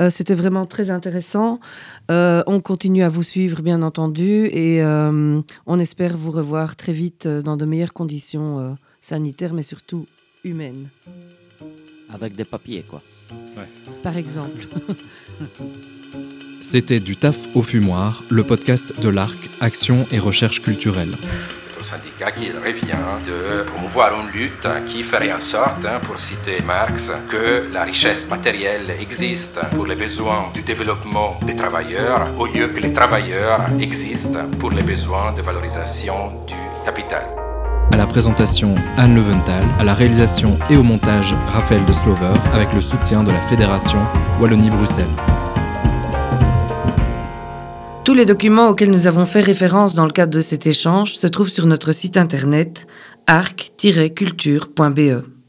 [0.10, 1.60] C'était vraiment très intéressant.
[2.48, 7.58] On continue à vous suivre, bien entendu, et on espère vous revoir très vite dans
[7.58, 10.06] de meilleures conditions sanitaires, mais surtout
[10.44, 10.90] humaines.
[12.14, 13.02] Avec des papiers, quoi.
[14.04, 14.68] Par exemple.
[16.60, 21.16] C'était du taf au fumoir, le podcast de l'ARC, Action et Recherche culturelle.
[21.84, 27.12] Syndicat qu'il revient de promouvoir une lutte qui ferait en sorte, hein, pour citer Marx,
[27.30, 32.80] que la richesse matérielle existe pour les besoins du développement des travailleurs, au lieu que
[32.80, 36.56] les travailleurs existent pour les besoins de valorisation du
[36.86, 37.26] capital.
[37.92, 42.72] À la présentation, Anne Leventhal, à la réalisation et au montage, Raphaël de Slover, avec
[42.74, 44.00] le soutien de la Fédération
[44.40, 45.06] Wallonie-Bruxelles.
[48.04, 51.28] Tous les documents auxquels nous avons fait référence dans le cadre de cet échange se
[51.28, 52.88] trouvent sur notre site internet
[53.28, 55.41] arc-culture.be.